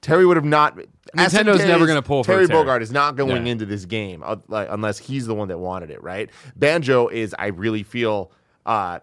[0.00, 0.78] Terry would have not.
[1.16, 2.64] Nintendo's never gonna pull for Terry Terry.
[2.64, 3.52] Bogard is not going Yeah.
[3.52, 6.30] into this game uh, like, unless he's the one that wanted it, right?
[6.56, 8.30] Banjo is, I really feel,
[8.64, 9.00] uh,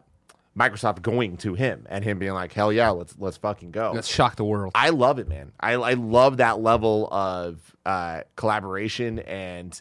[0.58, 4.08] Microsoft going to him and him being like, "Hell yeah, let's let's fucking go." Let's
[4.08, 4.72] shock the world.
[4.76, 5.52] I love it, man.
[5.60, 9.80] I, I love that level of uh, collaboration and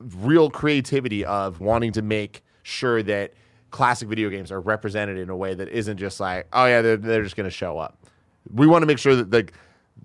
[0.00, 3.34] real creativity of wanting to make sure that
[3.70, 6.96] classic video games are represented in a way that isn't just like, oh yeah, they're,
[6.96, 8.06] they're just going to show up.
[8.52, 9.52] We want to make sure that like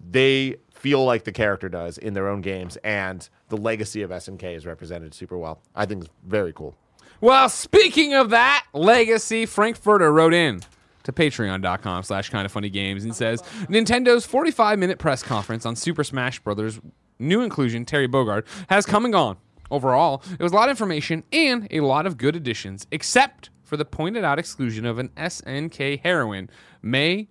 [0.09, 4.55] they feel like the character does in their own games, and the legacy of SNK
[4.55, 5.61] is represented super well.
[5.75, 6.75] I think it's very cool.
[7.23, 10.59] Well, speaking of that legacy, Frankfurter wrote in
[11.03, 15.77] to patreon.com slash kind of funny games and says Nintendo's 45 minute press conference on
[15.77, 16.81] Super Smash Bros.
[17.19, 19.37] new inclusion, Terry Bogard, has come and gone.
[19.71, 23.77] Overall, it was a lot of information and a lot of good additions, except for
[23.77, 26.49] the pointed out exclusion of an SNK heroine,
[26.81, 27.29] Mai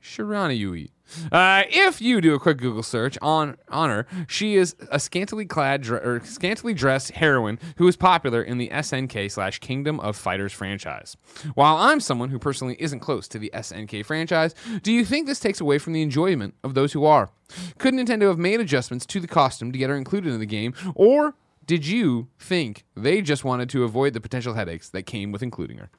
[0.00, 0.90] Shiranuyui.
[1.30, 5.44] Uh, if you do a quick Google search on on her, she is a scantily
[5.44, 10.52] clad or scantily dressed heroine who is popular in the SNK slash Kingdom of Fighters
[10.52, 11.16] franchise.
[11.54, 15.40] While I'm someone who personally isn't close to the SNK franchise, do you think this
[15.40, 17.30] takes away from the enjoyment of those who are?
[17.78, 20.74] Could Nintendo have made adjustments to the costume to get her included in the game,
[20.94, 21.34] or
[21.64, 25.78] did you think they just wanted to avoid the potential headaches that came with including
[25.78, 25.90] her?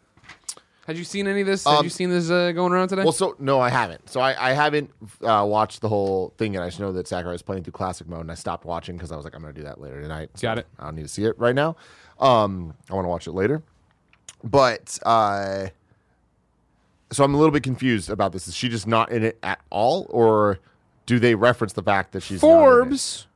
[0.87, 1.65] Had you seen any of this?
[1.65, 3.03] Had Um, you seen this uh, going around today?
[3.03, 4.09] Well, so no, I haven't.
[4.09, 4.89] So I, I haven't
[5.21, 6.63] uh, watched the whole thing yet.
[6.63, 9.11] I just know that Sakurai is playing through classic mode, and I stopped watching because
[9.11, 10.29] I was like, I'm going to do that later tonight.
[10.35, 10.67] So Got it.
[10.79, 11.75] I don't need to see it right now.
[12.21, 13.61] Um, I want to watch it later.
[14.45, 15.67] But uh,
[17.11, 18.47] so I'm a little bit confused about this.
[18.47, 20.59] Is she just not in it at all, or
[21.05, 22.63] do they reference the fact that she's not in it?
[22.65, 23.27] Forbes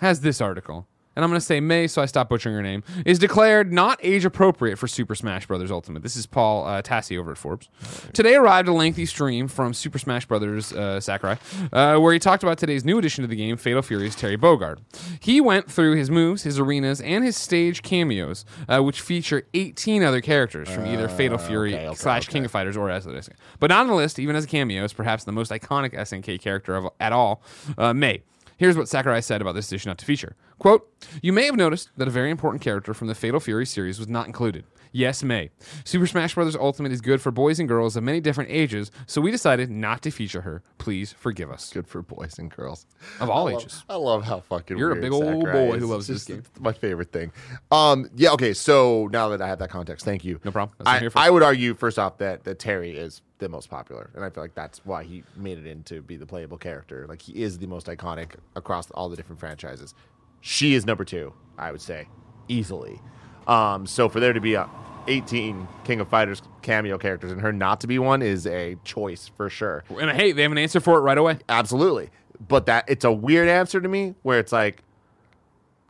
[0.00, 0.86] has this article,
[1.16, 3.98] and I'm going to say Mai, so I stop butchering her name, is declared not
[4.02, 5.70] age appropriate for Super Smash Bros.
[5.70, 6.02] Ultimate.
[6.02, 7.68] This is Paul uh, Tassi over at Forbes.
[8.12, 10.72] Today arrived a lengthy stream from Super Smash Bros.
[10.72, 11.38] Uh, Sakurai,
[11.72, 14.78] uh, where he talked about today's new addition to the game, Fatal Fury's Terry Bogard.
[15.20, 20.02] He went through his moves, his arenas, and his stage cameos, uh, which feature 18
[20.02, 23.30] other characters from either Fatal Fury okay, okay, slash King of Fighters or SNK.
[23.58, 26.76] But on the list, even as a cameo, is perhaps the most iconic SNK character
[26.76, 27.42] of, at all,
[27.78, 28.22] uh, Mai.
[28.56, 30.34] Here's what Sakurai said about this addition not to feature.
[30.58, 30.90] Quote,
[31.22, 34.08] You may have noticed that a very important character from the Fatal Fury series was
[34.08, 34.64] not included.
[34.96, 35.50] Yes, Mai.
[35.84, 36.56] Super Smash Bros.
[36.56, 40.00] Ultimate is good for boys and girls of many different ages, so we decided not
[40.00, 40.62] to feature her.
[40.78, 41.70] Please forgive us.
[41.70, 42.86] Good for boys and girls.
[43.20, 43.84] Of all I love- ages.
[43.90, 45.82] I love how fucking You're a big old Sakurai boy is.
[45.82, 46.44] who loves this game.
[46.58, 47.30] My favorite thing.
[47.70, 48.30] Um, yeah.
[48.32, 48.54] Okay.
[48.54, 50.40] So now that I have that context, thank you.
[50.46, 50.74] No problem.
[50.86, 51.10] I.
[51.14, 54.42] I would argue first off that that Terry is the most popular, and I feel
[54.42, 57.04] like that's why he made it in to be the playable character.
[57.06, 59.92] Like he is the most iconic across all the different franchises.
[60.40, 62.08] She is number two, I would say,
[62.48, 62.98] easily.
[63.46, 64.68] Um, so for there to be a
[65.08, 69.28] 18 King of Fighters cameo characters and her not to be one is a choice
[69.36, 69.84] for sure.
[69.90, 71.38] And hey, they have an answer for it right away.
[71.48, 72.10] Absolutely.
[72.48, 74.82] But that it's a weird answer to me where it's like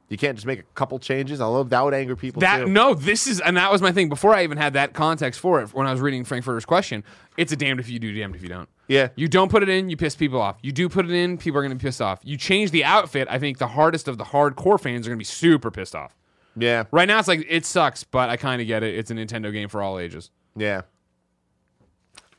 [0.08, 1.40] you can't just make a couple changes.
[1.40, 2.66] I love that would anger people That too.
[2.66, 5.60] no, this is and that was my thing before I even had that context for
[5.60, 5.74] it.
[5.74, 7.02] When I was reading Frankfurter's question,
[7.36, 8.68] it's a damned if you do, damned if you don't.
[8.86, 9.08] Yeah.
[9.16, 10.58] You don't put it in, you piss people off.
[10.62, 12.20] You do put it in, people are going to be pissed off.
[12.22, 15.20] You change the outfit, I think the hardest of the hardcore fans are going to
[15.20, 16.14] be super pissed off.
[16.56, 16.84] Yeah.
[16.90, 18.94] Right now, it's like it sucks, but I kind of get it.
[18.96, 20.30] It's a Nintendo game for all ages.
[20.56, 20.82] Yeah.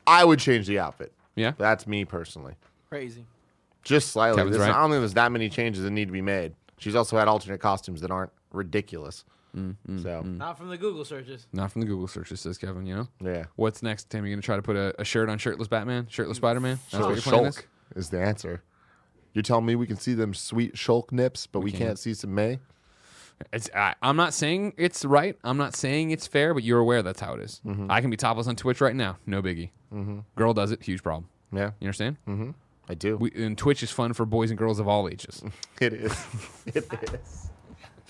[0.06, 1.12] I would change the outfit.
[1.36, 1.52] Yeah.
[1.58, 2.54] That's me personally.
[2.88, 3.24] Crazy.
[3.82, 4.38] Just slightly.
[4.38, 4.76] Kevin's There's- right.
[4.76, 6.54] I don't think there's that many changes that need to be made.
[6.78, 9.24] She's also had alternate costumes that aren't ridiculous.
[9.56, 11.46] Mm, so Not from the Google searches.
[11.52, 12.86] Not from the Google searches, says Kevin.
[12.86, 13.08] You know.
[13.20, 13.44] yeah.
[13.56, 14.24] What's next, Tim?
[14.24, 16.78] You going to try to put a, a shirt on shirtless Batman, shirtless Spider Man?
[16.90, 17.46] That's what you're So playing.
[17.52, 17.62] Shulk
[17.96, 18.62] is the answer.
[19.32, 21.82] You're telling me we can see them sweet Shulk nips, but we, can't.
[21.84, 22.58] can't see some Mai?
[23.52, 25.36] It's, I, I'm not saying it's right.
[25.44, 27.60] I'm not saying it's fair, but you're aware that's how it is.
[27.64, 27.90] Mm-hmm.
[27.90, 29.18] I can be topless on Twitch right now.
[29.26, 29.70] No biggie.
[30.36, 30.82] Girl does it.
[30.82, 31.28] Huge problem.
[31.52, 32.16] Yeah, You understand?
[32.90, 33.16] I do.
[33.16, 35.42] We, and Twitch is fun for boys and girls of all ages.
[35.80, 36.26] it is.
[36.66, 36.84] It
[37.14, 37.50] is.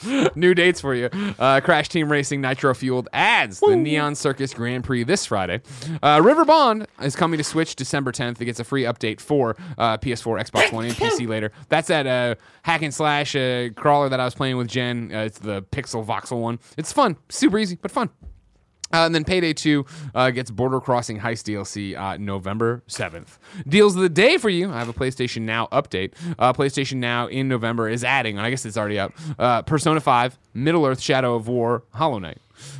[0.34, 1.08] New dates for you.
[1.38, 5.60] Uh, Crash Team Racing Nitro Fueled adds the Neon Circus Grand Prix this Friday.
[6.02, 8.40] Uh, River Bond is coming to Switch December 10th.
[8.40, 11.52] It gets a free update for uh, PS4, Xbox One, and PC later.
[11.68, 15.10] That's that uh, hack and slash uh, crawler that I was playing with Jen.
[15.12, 16.58] Uh, it's the Pixel Voxel one.
[16.76, 17.16] It's fun.
[17.28, 18.10] Super easy, but fun.
[18.92, 19.84] Uh, and then Payday 2
[20.14, 23.38] uh, gets Border Crossing Heist DLC uh, November 7th.
[23.66, 24.70] Deals of the day for you.
[24.70, 26.12] I have a PlayStation Now update.
[26.38, 30.38] Uh, PlayStation Now in November is adding, I guess it's already out, uh, Persona 5,
[30.54, 32.38] Middle Earth Shadow of War, Hollow Knight.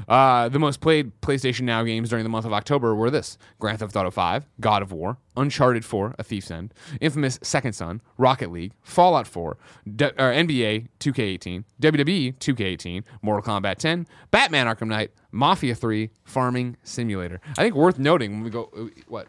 [0.09, 3.79] Uh, the most played PlayStation Now games during the month of October were this Grand
[3.79, 8.51] Theft Auto 5, God of War, Uncharted 4, A Thief's End, Infamous Second Son, Rocket
[8.51, 9.57] League, Fallout 4,
[9.97, 16.76] D- or NBA 2K18, WWE 2K18, Mortal Kombat 10, Batman Arkham Knight, Mafia 3, Farming
[16.83, 17.41] Simulator.
[17.57, 19.29] I think worth noting when we go, uh, what?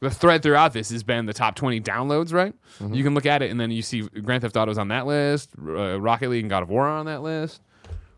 [0.00, 2.52] The thread throughout this has been the top 20 downloads, right?
[2.92, 5.50] You can look at it and then you see Grand Theft Auto's on that list,
[5.58, 7.62] uh, Rocket League and God of War are on that list.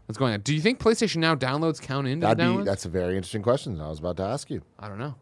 [0.09, 0.41] What's going on?
[0.41, 2.65] Do you think PlayStation Now downloads count into That'd the be downloads?
[2.65, 3.79] that's a very interesting question.
[3.79, 4.63] I was about to ask you.
[4.79, 5.15] I don't know.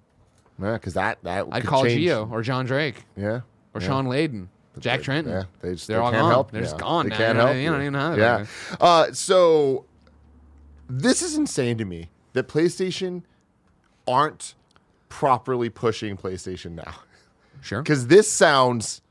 [0.62, 2.00] Yeah, because that that I'd call change.
[2.06, 3.40] Gio or John Drake Yeah.
[3.74, 3.86] or yeah.
[3.86, 4.46] Shawn Layden,
[4.78, 5.26] Jack Tretton.
[5.26, 6.30] Yeah, they just They're they all can't gone.
[6.30, 6.50] help.
[6.52, 6.66] They're you.
[6.66, 7.16] just gone They now.
[7.16, 7.58] can't You know, help.
[7.58, 8.46] you don't even know Yeah.
[8.80, 9.84] Uh, so
[10.88, 13.22] this is insane to me that PlayStation
[14.06, 14.54] aren't
[15.08, 16.94] properly pushing PlayStation now.
[17.60, 17.82] Sure.
[17.82, 19.02] Because this sounds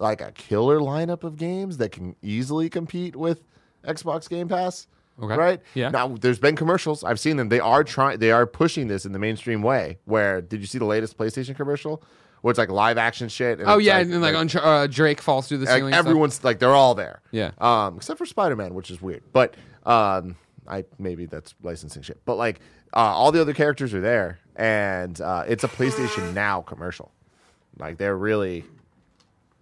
[0.00, 3.44] like a killer lineup of games that can easily compete with
[3.86, 4.88] Xbox Game Pass.
[5.22, 5.34] Okay.
[5.36, 5.60] Right?
[5.74, 5.88] Yeah.
[5.88, 7.02] Now there's been commercials.
[7.02, 7.48] I've seen them.
[7.48, 9.98] They are trying they are pushing this in the mainstream way.
[10.04, 12.02] Where did you see the latest PlayStation commercial?
[12.42, 13.58] Where it's like live action shit.
[13.58, 15.92] and Oh yeah, like, and like, Unch- uh, Drake falls through the like, ceiling.
[15.94, 16.06] stuff.
[16.06, 17.22] everyone's like they're all there.
[17.30, 17.52] Yeah.
[17.58, 19.22] Um, except for Spider Man, which is weird.
[19.32, 19.54] But
[19.84, 20.36] um,
[20.68, 22.20] I maybe that's licensing shit.
[22.26, 22.60] But like
[22.92, 27.10] uh, all the other characters are there, and uh, it's a PlayStation Now commercial.
[27.78, 28.64] Like they're really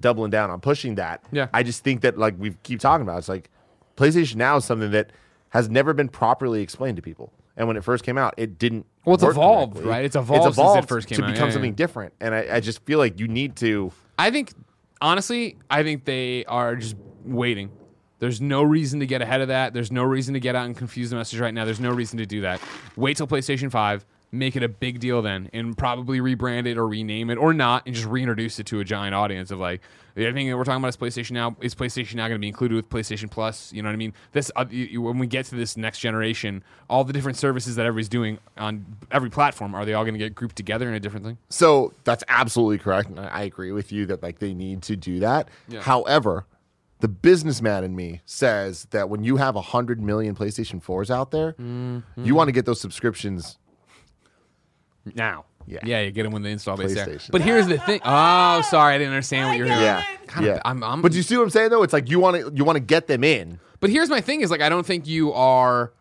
[0.00, 1.22] doubling down on pushing that.
[1.32, 1.46] Yeah.
[1.54, 3.50] I just think that like we keep talking about, it's like
[3.96, 5.10] PlayStation Now is something that
[5.54, 7.32] has never been properly explained to people.
[7.56, 8.84] And when it first came out, it didn't.
[9.04, 9.90] Well, it's evolved, correctly.
[9.90, 10.04] right?
[10.04, 11.32] It's evolved since it first came to out.
[11.32, 11.76] become Yeah, something yeah.
[11.76, 12.12] different.
[12.20, 13.92] And I, I just feel like you need to.
[14.18, 14.52] I think,
[15.00, 17.70] honestly, I think they are just waiting.
[18.18, 19.72] There's no reason to get ahead of that.
[19.74, 21.64] There's no reason to get out and confuse the message right now.
[21.64, 22.60] There's no reason to do that.
[22.96, 24.04] Wait till PlayStation 5,
[24.34, 27.84] make it a big deal then, and probably rebrand it or rename it or not,
[27.86, 29.80] and just reintroduce it to a giant audience of like,
[30.14, 31.56] the thing that we're talking about is PlayStation Now.
[31.60, 33.72] Is PlayStation Now going to be included with PlayStation Plus?
[33.72, 34.12] You know what I mean?
[34.30, 37.84] This uh, you, when we get to this next generation, all the different services that
[37.86, 41.00] everybody's doing on every platform, are they all going to get grouped together in a
[41.00, 41.38] different thing?
[41.48, 45.18] So that's absolutely correct, and I, agree with you that like they need to do
[45.18, 45.48] that.
[45.68, 45.80] Yeah.
[45.82, 46.46] However,
[47.00, 51.54] the businessman in me says that when you have hundred million PlayStation fours out there,
[51.54, 52.24] Mm-hmm.
[52.24, 53.58] you want to get those subscriptions.
[55.14, 55.44] Now.
[55.66, 55.78] Yeah.
[55.82, 57.06] Yeah, you get them when the install base there.
[57.06, 57.30] PlayStation.
[57.30, 58.00] But here's the thing.
[58.04, 59.80] Oh, sorry, I didn't understand what you were doing.
[59.80, 60.60] Yeah, Kinda- yeah.
[60.64, 61.82] I'm- I'm- but you see what I'm saying though?
[61.82, 63.58] It's like you want to you want to get them in.
[63.80, 65.92] But here's my thing: is like I don't think you are.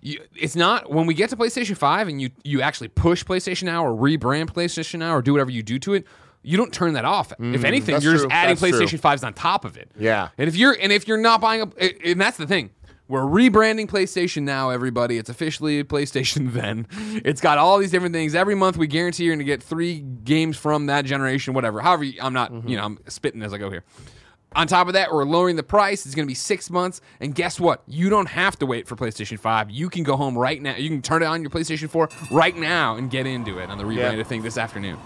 [0.00, 3.64] You, it's not when we get to PlayStation Five and you you actually push PlayStation
[3.64, 6.06] Now or rebrand PlayStation Now or do whatever you do to it.
[6.42, 7.32] You don't turn that off.
[7.40, 8.22] if anything, Mm, you're true.
[8.24, 8.86] just adding That's true.
[8.86, 9.90] PlayStation 5s on top of it.
[9.98, 10.28] Yeah.
[10.38, 12.70] And if you're and if you're not buying a, and that's the thing.
[13.08, 15.16] We're rebranding PlayStation now, everybody.
[15.16, 16.86] It's officially PlayStation then.
[17.24, 18.34] It's got all these different things.
[18.34, 21.80] Every month we guarantee you're going to get three games from that generation, whatever.
[21.80, 23.82] However, I'm not, you know, I'm spitting as I go here.
[24.54, 26.04] On top of that, we're lowering the price.
[26.06, 27.00] It's going to be six months.
[27.20, 27.82] And guess what?
[27.86, 29.70] You don't have to wait for PlayStation 5.
[29.70, 30.76] You can go home right now.
[30.76, 33.78] You can turn it on your PlayStation 4 right now and get into it on
[33.78, 34.98] the rebranded thing this afternoon.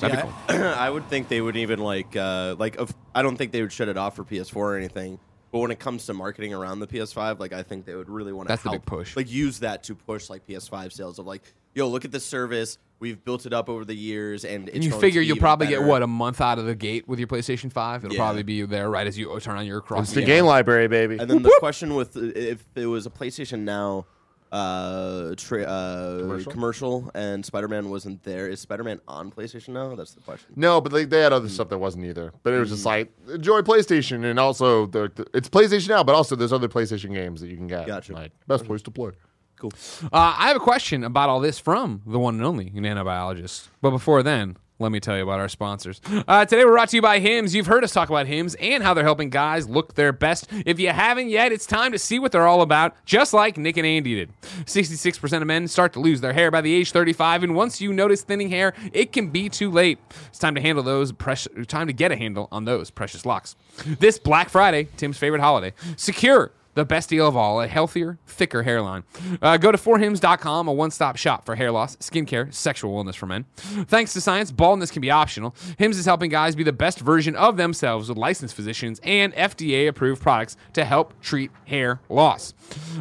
[0.00, 3.22] That'd be See, I, I would think they would even like uh, like if, I
[3.22, 5.20] don't think they would shut it off for PS4 or anything.
[5.54, 8.32] But when it comes to marketing around the PS5, like I think they would really
[8.32, 9.14] want to That's the help, big push.
[9.16, 11.42] like use that to push like PS5 sales of like,
[11.74, 12.76] yo, look at this service.
[12.98, 15.36] We've built it up over the years, and it's And you going figure to you'll
[15.36, 18.04] even probably get what a month out of the gate with your PlayStation Five.
[18.04, 18.20] It'll Yeah.
[18.22, 20.06] probably be there right as you turn on your cross.
[20.06, 21.18] It's the game library, baby.
[21.18, 24.06] And then the question with if it was a PlayStation Now
[24.54, 26.52] uh, tra- uh, Commercial?
[26.52, 27.10] commercial?
[27.14, 29.94] and Spider-Man wasn't there, is Spider-Man on PlayStation Now?
[29.94, 30.52] That's the question.
[30.56, 32.32] No, but they, they had other stuff that wasn't either.
[32.42, 36.14] But it was just like enjoy PlayStation, and also the, the- it's PlayStation now, but
[36.14, 37.86] also there's other PlayStation games that you can get.
[37.86, 38.12] Gotcha.
[38.12, 39.10] Like best place to play.
[39.56, 39.72] Cool.
[40.04, 43.68] Uh, I have a question about all this from the one and only nanobiologist.
[43.80, 45.98] But before then, let me tell you about our sponsors.
[46.28, 47.54] Uh, today we're brought to you by Hims.
[47.54, 50.46] You've heard us talk about Hims and how they're helping guys look their best.
[50.66, 53.78] If you haven't yet, it's time to see what they're all about, just like Nick
[53.78, 54.30] and Andy did.
[54.66, 57.94] 66% of men start to lose their hair by the age 35, and once you
[57.94, 59.98] notice thinning hair, it can be too late.
[60.28, 63.56] It's time to handle those precious, time to get a handle on those precious locks.
[63.86, 68.62] This Black Friday, Tim's favorite holiday, secure the best deal of all, a healthier, thicker
[68.62, 69.04] hairline.
[69.40, 73.26] Uh, go to forhims.com, a one stop shop for hair loss, skincare, sexual wellness for
[73.26, 73.44] men.
[73.54, 75.54] Thanks to science, baldness can be optional.
[75.78, 79.88] Hims is helping guys be the best version of themselves with licensed physicians and FDA
[79.88, 82.54] approved products to help treat hair loss.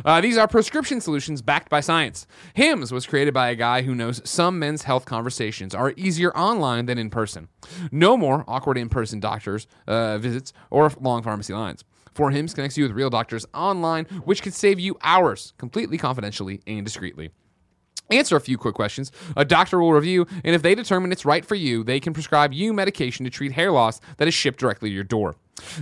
[0.05, 2.27] Uh, these are prescription solutions backed by science.
[2.53, 6.85] Hims was created by a guy who knows some men's health conversations are easier online
[6.85, 7.47] than in person.
[7.91, 11.83] No more awkward in person doctors' uh, visits or long pharmacy lines.
[12.13, 16.61] For Hims connects you with real doctors online, which can save you hours completely confidentially
[16.67, 17.31] and discreetly.
[18.11, 19.11] Answer a few quick questions.
[19.35, 22.53] A doctor will review, and if they determine it's right for you, they can prescribe
[22.53, 25.35] you medication to treat hair loss that is shipped directly to your door.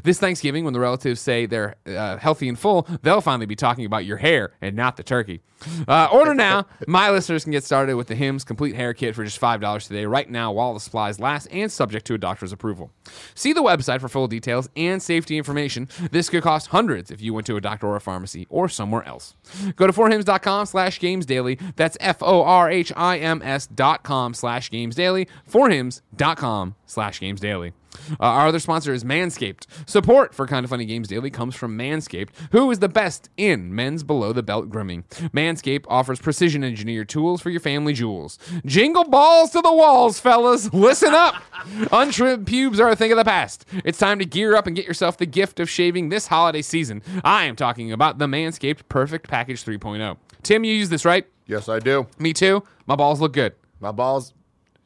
[0.04, 3.86] This Thanksgiving, when the relatives say they're uh, healthy and full, they'll finally be talking
[3.86, 5.42] about your hair and not the turkey.
[5.88, 6.66] Uh, order now.
[6.88, 10.06] My listeners can get started with the Hims Complete Hair Kit for just $5 today,
[10.06, 12.92] right now, while the supplies last and subject to a doctor's approval.
[13.36, 15.88] See the website for full details and safety information.
[16.12, 19.04] This could cost hundreds if you went to a doctor or a pharmacy or somewhere
[19.08, 19.36] else.
[19.76, 21.60] Go to forhims.com slash games daily.
[21.76, 25.28] That's F O R H I M S dot com slash games daily.
[25.50, 27.74] Forhims.com slash games daily.
[28.12, 29.66] Uh, our other sponsor is Manscaped.
[29.86, 33.74] Support for Kind of Funny Games Daily comes from Manscaped, who is the best in
[33.74, 35.04] men's below the belt grooming.
[35.34, 38.40] Manscaped offers precision engineered tools for your family jewels.
[38.66, 40.74] Jingle balls to the walls, fellas.
[40.74, 41.36] Listen up.
[41.92, 43.66] Untrimmed pubes are a thing of the past.
[43.84, 47.02] It's time to gear up and get yourself the gift of shaving this holiday season.
[47.24, 50.18] I am talking about the Manscaped Perfect Package 3.0.
[50.44, 51.26] Tim, you use this, right?
[51.46, 52.08] Yes, I do.
[52.18, 52.64] Me too.
[52.88, 53.54] My balls look good.
[53.80, 54.34] My balls,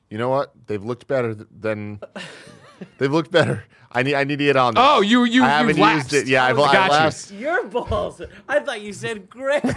[0.10, 0.52] you know what?
[0.68, 2.00] They've looked better th- than.
[2.98, 3.64] They've looked better.
[3.96, 4.16] I need.
[4.16, 4.74] I need to get on.
[4.74, 4.84] This.
[4.86, 6.12] Oh, you you I haven't you've lapsed.
[6.12, 6.30] used it.
[6.30, 7.40] Yeah, I've, I I've got you.
[7.40, 8.22] Your balls.
[8.48, 9.64] I thought you said great.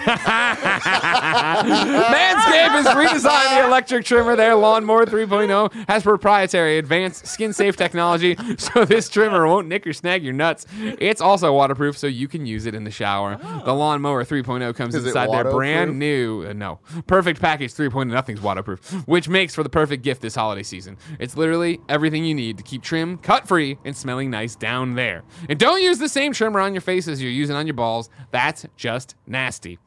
[1.58, 4.36] Manscaped has redesigned the electric trimmer.
[4.36, 9.92] Their Lawnmower 3.0 has proprietary advanced skin safe technology, so this trimmer won't nick or
[9.92, 10.66] snag your nuts.
[10.78, 13.36] It's also waterproof, so you can use it in the shower.
[13.64, 18.10] The Lawnmower 3.0 comes Is it inside their brand new, uh, no, perfect package 3.0.
[18.10, 20.96] Nothing's waterproof, which makes for the perfect gift this holiday season.
[21.18, 25.22] It's literally everything you need to keep trim, cut free, and smelling nice down there.
[25.50, 28.08] And don't use the same trimmer on your face as you're using on your balls.
[28.30, 29.78] That's just nasty.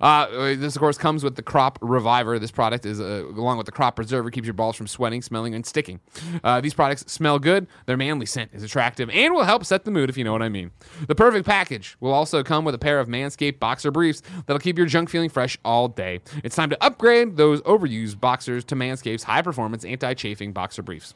[0.00, 2.38] Uh, this, of course, comes with the Crop Reviver.
[2.38, 5.54] This product is, uh, along with the Crop Preserver, keeps your balls from sweating, smelling,
[5.54, 6.00] and sticking.
[6.44, 7.66] Uh, these products smell good.
[7.86, 10.42] Their manly scent is attractive and will help set the mood, if you know what
[10.42, 10.70] I mean.
[11.06, 14.78] The perfect package will also come with a pair of Manscaped boxer briefs that'll keep
[14.78, 16.20] your junk feeling fresh all day.
[16.44, 21.14] It's time to upgrade those overused boxers to Manscaped's high-performance anti-chafing boxer briefs.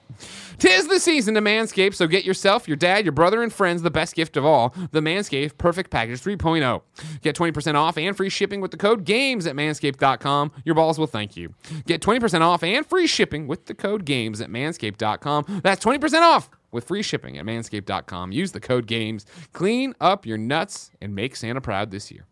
[0.59, 3.91] Tis the season to Manscaped, so get yourself, your dad, your brother, and friends the
[3.91, 6.83] best gift of all, the Manscaped Perfect Package 3.0.
[7.23, 10.53] Get 20% off and free shipping with the code GAMES at manscaped.com.
[10.65, 11.55] Your balls will thank you.
[11.87, 15.61] Get 20% off and free shipping with the code GAMES at manscaped.com.
[15.63, 18.33] That's 20% off with free shipping at manscaped.com.
[18.33, 19.27] Use the code GAMES.
[19.53, 22.27] Clean up your nuts and make Santa proud this year.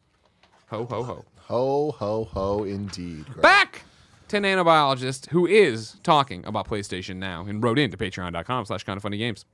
[0.71, 1.25] Ho, ho, ho.
[1.49, 2.65] Ho ho ho!
[2.65, 3.25] Indeed.
[3.25, 3.43] Greg.
[3.43, 3.83] Back
[4.29, 9.03] to nanobiologist who is talking about PlayStation Now and wrote into patreon.com slash kind of
[9.03, 9.45] funny games.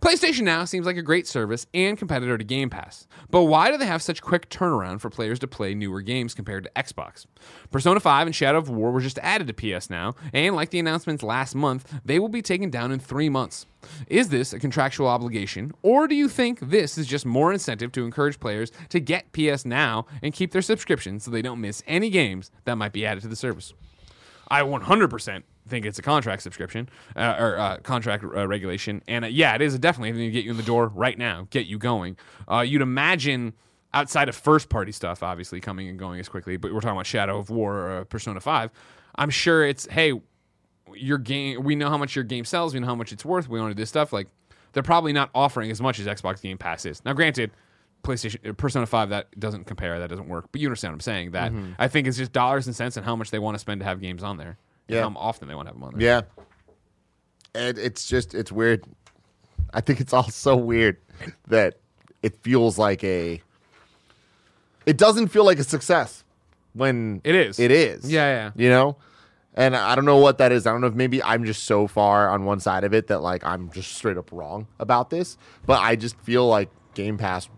[0.00, 3.76] PlayStation Now seems like a great service and competitor to Game Pass, but why do
[3.76, 7.26] they have such quick turnaround for players to play newer games compared to Xbox?
[7.70, 10.78] Persona 5 and Shadow of War were just added to PS Now, and like the
[10.78, 13.66] announcements last month, they will be taken down in three months.
[14.08, 18.04] Is this a contractual obligation, or do you think this is just more incentive to
[18.04, 22.10] encourage players to get PS Now and keep their subscription so they don't miss any
[22.10, 23.72] games that might be added to the service?
[24.50, 29.28] I 100% think it's a contract subscription uh, or uh, contract uh, regulation, and uh,
[29.28, 31.78] yeah, it is definitely going to get you in the door right now, get you
[31.78, 32.16] going.
[32.50, 33.52] Uh, you'd imagine
[33.94, 37.06] outside of first party stuff, obviously coming and going as quickly, but we're talking about
[37.06, 38.70] Shadow of War or uh, Persona Five.
[39.14, 40.20] I'm sure it's hey,
[40.94, 41.62] your game.
[41.62, 42.74] We know how much your game sells.
[42.74, 43.48] We know how much it's worth.
[43.48, 44.12] We want to do this stuff.
[44.12, 44.28] Like
[44.72, 47.04] they're probably not offering as much as Xbox Game Pass is.
[47.04, 47.52] Now, granted.
[48.02, 51.00] PlayStation uh, Persona 5 that doesn't compare that doesn't work but you understand what I'm
[51.00, 53.58] saying that I think it's just dollars and cents and how much they want to
[53.58, 54.56] spend to have games on there
[54.88, 55.02] and Yeah.
[55.08, 56.20] how often they want to have them on there Yeah.
[57.54, 58.84] And it's just it's weird.
[59.74, 60.96] I think it's all so weird
[61.48, 61.74] that
[62.22, 63.42] it feels like a
[64.86, 66.24] it doesn't feel like a success
[66.72, 67.58] when It is.
[67.58, 68.10] It is.
[68.10, 68.50] Yeah, yeah.
[68.56, 68.96] You know?
[69.54, 70.66] And I don't know what that is.
[70.66, 73.20] I don't know if maybe I'm just so far on one side of it that
[73.20, 75.36] like I'm just straight up wrong about this.
[75.66, 77.48] But I just feel like Game Pass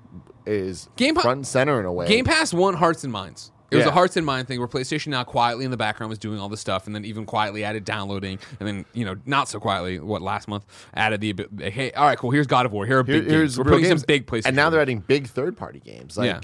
[0.46, 2.06] is Game Pa- front and center in a way.
[2.08, 3.50] Game Pass won hearts and minds.
[3.70, 3.90] It was Yeah.
[3.90, 6.50] a hearts and mind thing where PlayStation now quietly in the background was doing all
[6.50, 9.98] this stuff, and then even quietly added downloading, and then you know not so quietly,
[9.98, 12.30] what last month added the abi- hey, all right, cool.
[12.30, 12.84] Here's God of War.
[12.84, 13.56] Here are Here- big games.
[13.56, 14.00] We're real putting games.
[14.02, 14.46] some big PlayStation.
[14.46, 16.18] and now they're adding big third party games.
[16.18, 16.40] Like Yeah.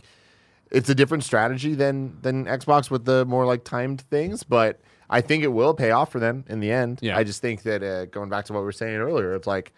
[0.70, 4.80] it's a different strategy than than Xbox with the more like timed things, but
[5.10, 7.00] I think it will pay off for them in the end.
[7.02, 7.16] Yeah.
[7.18, 9.74] I just think that uh, going back to what we were saying earlier, it's like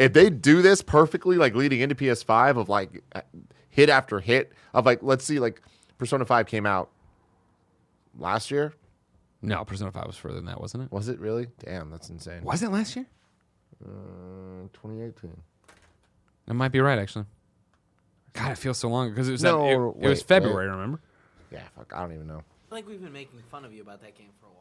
[0.00, 3.20] if they do this perfectly, like leading into PS5 of like uh,
[3.68, 5.60] hit after hit of like let's see, like
[5.98, 6.90] Persona 5 came out
[8.18, 8.72] last year.
[9.42, 10.92] no Persona Five was further than that, wasn't it?
[10.92, 11.48] Was it really?
[11.64, 12.42] Damn, that's insane.
[12.42, 13.06] Was it last year?
[13.84, 15.30] Uh, 2018.
[16.46, 17.26] That might be right, actually.
[18.32, 20.68] God, it feels so long because it was No, that, it, it was wait, February.
[20.68, 21.00] Remember?
[21.50, 22.42] Yeah, fuck, I don't even know.
[22.70, 24.59] I think we've been making fun of you about that game for a while.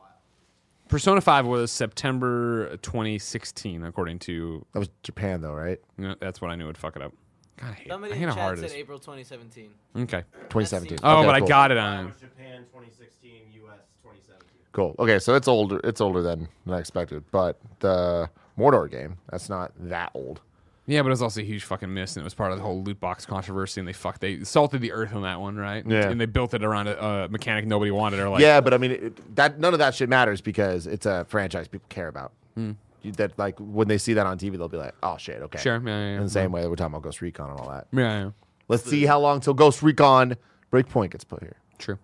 [0.90, 4.66] Persona Five was September 2016, according to.
[4.74, 5.80] That was Japan though, right?
[5.98, 7.14] You know, that's what I knew would fuck it up.
[7.58, 8.74] God, I hate, Somebody I hate the how chat hard it said is.
[8.74, 9.70] April 2017.
[9.98, 10.24] Okay.
[10.50, 11.00] 2017.
[11.04, 11.48] Oh, Okay, but I cool.
[11.48, 12.14] got it on.
[12.20, 13.32] Japan 2016,
[13.66, 14.48] US 2017.
[14.72, 14.96] Cool.
[15.00, 15.80] Okay, so it's older.
[15.84, 17.24] It's older than, than I expected.
[17.32, 20.42] But the Mordor game, that's not that old.
[20.90, 22.64] Yeah, but it was also a huge fucking miss, and it was part of the
[22.64, 23.80] whole loot box controversy.
[23.80, 25.86] And they fucked, they salted the earth on that one, right?
[25.86, 26.10] Yeah.
[26.10, 28.20] And they built it around a, a mechanic nobody wanted.
[28.20, 31.06] Or like, yeah, but I mean, it, that none of that shit matters because it's
[31.06, 32.32] a franchise people care about.
[32.56, 32.72] Hmm.
[33.04, 35.60] You- That like when they see that on TV, they'll be like, "Oh shit, okay."
[35.60, 36.18] sure, yeah, yeah, yeah.
[36.18, 37.88] In the same way that we're talking about Ghost Recon and all that.
[37.94, 38.32] yeah, yeah,
[38.68, 40.36] Let's see how long till Ghost Recon
[40.74, 41.56] Breakpoint gets put here.
[41.78, 41.98] true.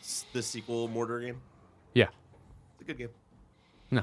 [0.00, 1.40] S- The sequel Mordor game.
[1.94, 2.08] Yeah,
[2.74, 3.08] It's a good game.
[3.90, 4.02] no,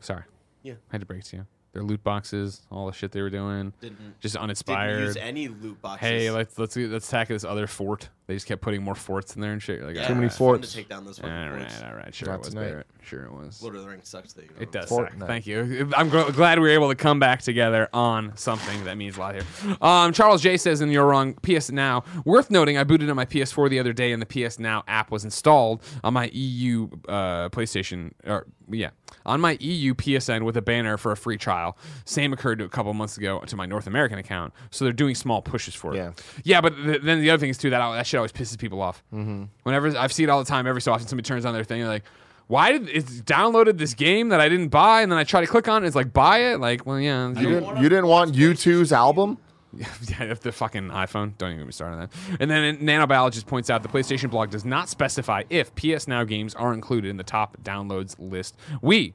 [0.00, 0.24] sorry,
[0.64, 0.74] Yeah.
[0.74, 1.46] I had to break it to you.
[1.72, 5.00] Their loot boxes, all the shit they were doing, Didn't just didn't uninspired.
[5.04, 6.00] use any loot boxes.
[6.08, 8.08] hey, let's let's let's attack this other fort.
[8.30, 9.78] They just kept putting more forts in there and shit.
[9.80, 10.26] You're like, yeah, Too many right.
[10.28, 10.70] it's fun forts.
[10.70, 12.64] to take down those All fucking right, all right, sure Not it was, tonight.
[12.68, 12.86] Barrett.
[13.02, 13.60] Sure it was.
[13.60, 14.34] Lord of the Rings sucks.
[14.34, 15.18] That you It does Fortnite.
[15.18, 15.26] suck.
[15.26, 15.90] Thank you.
[15.96, 19.20] I'm gl- glad we were able to come back together on something that means a
[19.20, 19.76] lot here.
[19.80, 22.04] Um, Charles J says, and you're wrong, PS Now.
[22.24, 25.10] Worth noting, I booted on my PS4 the other day, and the PS Now app
[25.10, 28.90] was installed on my EU uh, PlayStation, or yeah,
[29.26, 31.76] on my EU PSN with a banner for a free trial.
[32.04, 35.42] Same occurred a couple months ago to my North American account, so they're doing small
[35.42, 35.96] pushes for it.
[35.96, 36.12] Yeah.
[36.44, 38.80] yeah, but th- then the other thing is too that that shit always pisses people
[38.80, 39.02] off.
[39.12, 39.44] Mm-hmm.
[39.64, 41.80] Whenever I've seen it all the time, every so often somebody turns on their thing,
[41.80, 42.04] they're like
[42.46, 45.46] why did it's downloaded this game that I didn't buy and then I try to
[45.46, 46.58] click on it, it's like buy it?
[46.58, 47.28] Like, well yeah.
[47.28, 49.38] You didn't, you didn't want U2's album?
[49.72, 49.86] yeah,
[50.24, 51.38] if the fucking iPhone.
[51.38, 52.10] Don't even get me started on that.
[52.40, 56.56] And then Nanobiologist points out the PlayStation blog does not specify if PS Now games
[56.56, 58.56] are included in the top downloads list.
[58.82, 59.14] We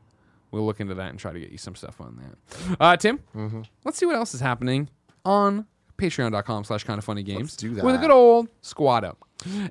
[0.52, 2.78] will look into that and try to get you some stuff on that.
[2.80, 3.64] Uh, Tim, Mm-hmm.
[3.84, 4.88] let's see what else is happening
[5.26, 5.66] on
[5.98, 9.18] patreon.com slash kind of funny games do with a good old squad up.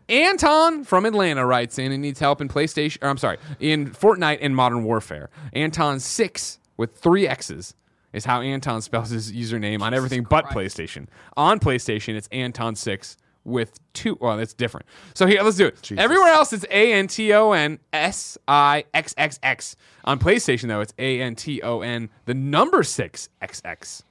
[0.09, 4.39] Anton from Atlanta writes in and needs help in PlayStation, or I'm sorry, in Fortnite
[4.41, 5.31] and Modern Warfare.
[5.53, 7.75] Anton six with three X's
[8.13, 11.07] is how Anton spells his username on everything but PlayStation.
[11.37, 14.17] On PlayStation, it's Anton six with two.
[14.21, 14.87] Well, that's different.
[15.15, 15.83] So here, let's do it.
[15.83, 16.03] Jesus.
[16.03, 19.77] Everywhere else, it's A N T O N S I X X X.
[20.05, 24.05] On PlayStation, though, it's A N T O N the number six X X.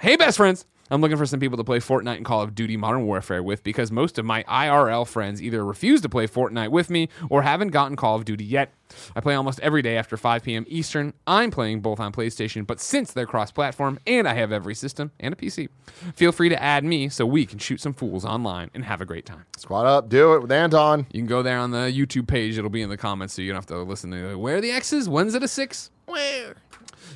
[0.00, 0.66] Hey, best friends.
[0.90, 3.64] I'm looking for some people to play Fortnite and Call of Duty Modern Warfare with
[3.64, 7.68] because most of my IRL friends either refuse to play Fortnite with me or haven't
[7.68, 8.70] gotten Call of Duty yet.
[9.16, 10.66] I play almost every day after 5 p.m.
[10.68, 11.14] Eastern.
[11.26, 15.10] I'm playing both on PlayStation, but since they're cross platform and I have every system
[15.18, 15.70] and a PC,
[16.14, 19.06] feel free to add me so we can shoot some fools online and have a
[19.06, 19.46] great time.
[19.56, 21.06] Squad up, do it with Anton.
[21.12, 22.58] You can go there on the YouTube page.
[22.58, 24.70] It'll be in the comments, so you don't have to listen to where are the
[24.70, 25.08] X's?
[25.08, 25.90] When's it a six?
[26.06, 26.56] Where?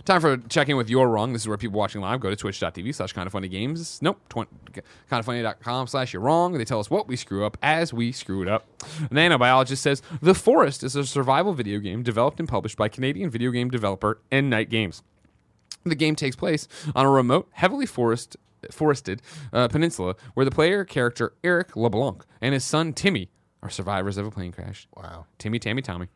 [0.05, 1.32] Time for checking with You're Wrong.
[1.32, 4.01] This is where people watching live go to twitch.tv slash kind of funny games.
[4.03, 4.20] Nope.
[4.28, 4.49] Tw-
[5.11, 6.53] kindoffunny.com slash you're wrong.
[6.55, 8.66] They tell us what we screw up as we screw it up.
[9.11, 13.51] Nanobiologist says The Forest is a survival video game developed and published by Canadian video
[13.51, 15.03] game developer Endnight Games.
[15.84, 18.36] The game takes place on a remote, heavily forest,
[18.70, 19.22] forested
[19.53, 23.30] uh, peninsula where the player character Eric LeBlanc and his son Timmy
[23.62, 24.86] are survivors of a plane crash.
[24.96, 25.26] Wow.
[25.38, 26.09] Timmy, Tammy, Tommy.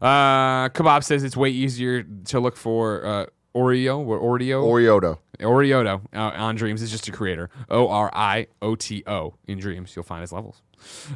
[0.00, 5.18] Uh, Kebab says it's way easier to look for uh, Oreo or Oreo Orioto.
[5.38, 7.50] Orioto uh, on Dreams is just a creator.
[7.68, 9.94] O R I O T O in Dreams.
[9.94, 10.62] You'll find his levels.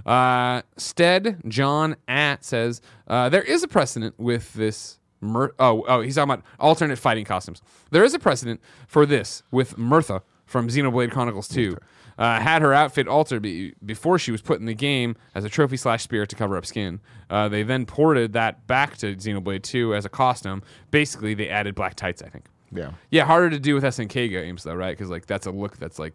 [0.04, 4.98] Uh, Stead John at says uh, there is a precedent with this.
[5.22, 7.62] Oh, oh, he's talking about alternate fighting costumes.
[7.90, 11.76] There is a precedent for this with Mythra from Xenoblade Chronicles 2.
[12.18, 15.50] Uh, had her outfit altered be- before she was put in the game as a
[15.50, 16.98] trophy slash spirit to cover up skin.
[17.28, 20.62] Uh, they then ported that back to Xenoblade 2 as a costume.
[20.90, 22.46] Basically, they added black tights, I think.
[22.72, 22.92] Yeah.
[23.10, 24.96] Yeah, harder to do with SNK games though, right?
[24.96, 26.14] Because like that's a look that's like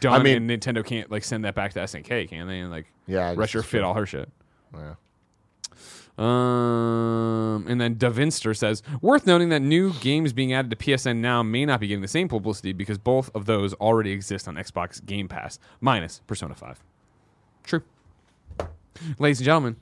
[0.00, 2.60] done, I mean- and Nintendo can't like send that back to SNK, can they?
[2.60, 4.30] And like Yeah, I guess it's retrofit all her shit.
[4.74, 4.94] Yeah.
[6.16, 11.42] Um, and then Davinster says, worth noting that new games being added to PSN now
[11.42, 15.04] may not be getting the same publicity because both of those already exist on Xbox
[15.04, 16.82] Game Pass, minus Persona 5.
[17.64, 17.82] True.
[19.18, 19.76] Ladies and gentlemen,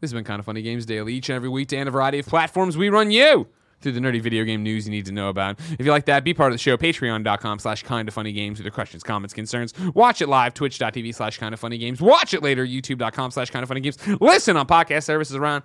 [0.00, 2.18] this has been Kind of Funny Games Daily, each and every weekday on a variety
[2.18, 2.76] of platforms.
[2.76, 3.46] We run you
[3.80, 5.58] through the nerdy video game news you need to know about.
[5.78, 8.58] If you like that, be part of the show, patreon.com slash kind of funny games
[8.58, 9.74] with your questions, comments, concerns.
[9.94, 12.00] Watch it live, twitch.tv slash kind of funny games.
[12.00, 13.98] Watch it later, youtube.com slash kind of funny games.
[14.20, 15.64] Listen on podcast services around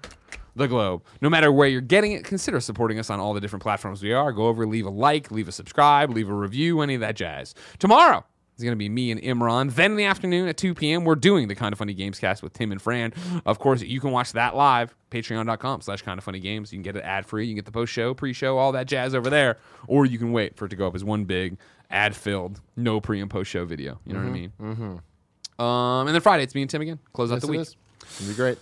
[0.55, 1.03] the globe.
[1.22, 4.14] No matter where you're getting it, consider supporting us on all the different platforms we
[4.14, 4.32] are.
[4.32, 7.55] Go over, leave a like, leave a subscribe, leave a review, any of that jazz.
[7.80, 8.24] Tomorrow,
[8.54, 9.74] it's going to be me and Imran.
[9.74, 12.43] Then in the afternoon at 2 p.m., we're doing the Kind of Funny Games cast
[12.43, 13.14] with Tim and Fran.
[13.45, 16.72] Of course, you can watch that live, patreon.com slash kind of funny games.
[16.72, 17.45] You can get it ad free.
[17.45, 19.58] You can get the post show, pre show, all that jazz over there.
[19.88, 21.58] Or you can wait for it to go up as one big
[21.89, 23.99] ad filled, no pre and post show video.
[24.06, 24.54] You know what I mean?
[24.62, 25.62] Mm-hmm.
[25.64, 26.99] Um, and then Friday, it's me and Tim again.
[27.14, 27.60] Close out the it week.
[27.62, 27.76] is.
[28.20, 28.58] It'll be great.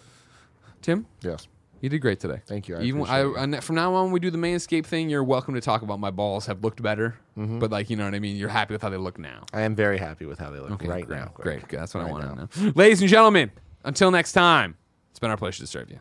[0.81, 1.47] Tim, Yes.
[1.81, 2.41] You did great today.
[2.45, 2.77] Thank you.
[2.77, 5.09] I Even I, from now on, when we do the manscape thing.
[5.09, 7.59] You're welcome to talk about my balls have looked better, Mm-hmm.
[7.59, 8.35] but like you know what I mean.
[8.35, 9.45] You're happy with how they look now.
[9.53, 11.31] I am very happy with how they look Okay, right great, now.
[11.35, 11.79] Great, good.
[11.79, 12.71] That's what I Right want to know.
[12.75, 13.51] Ladies and gentlemen,
[13.83, 14.75] until next time,
[15.09, 15.99] it's been our pleasure to serve you.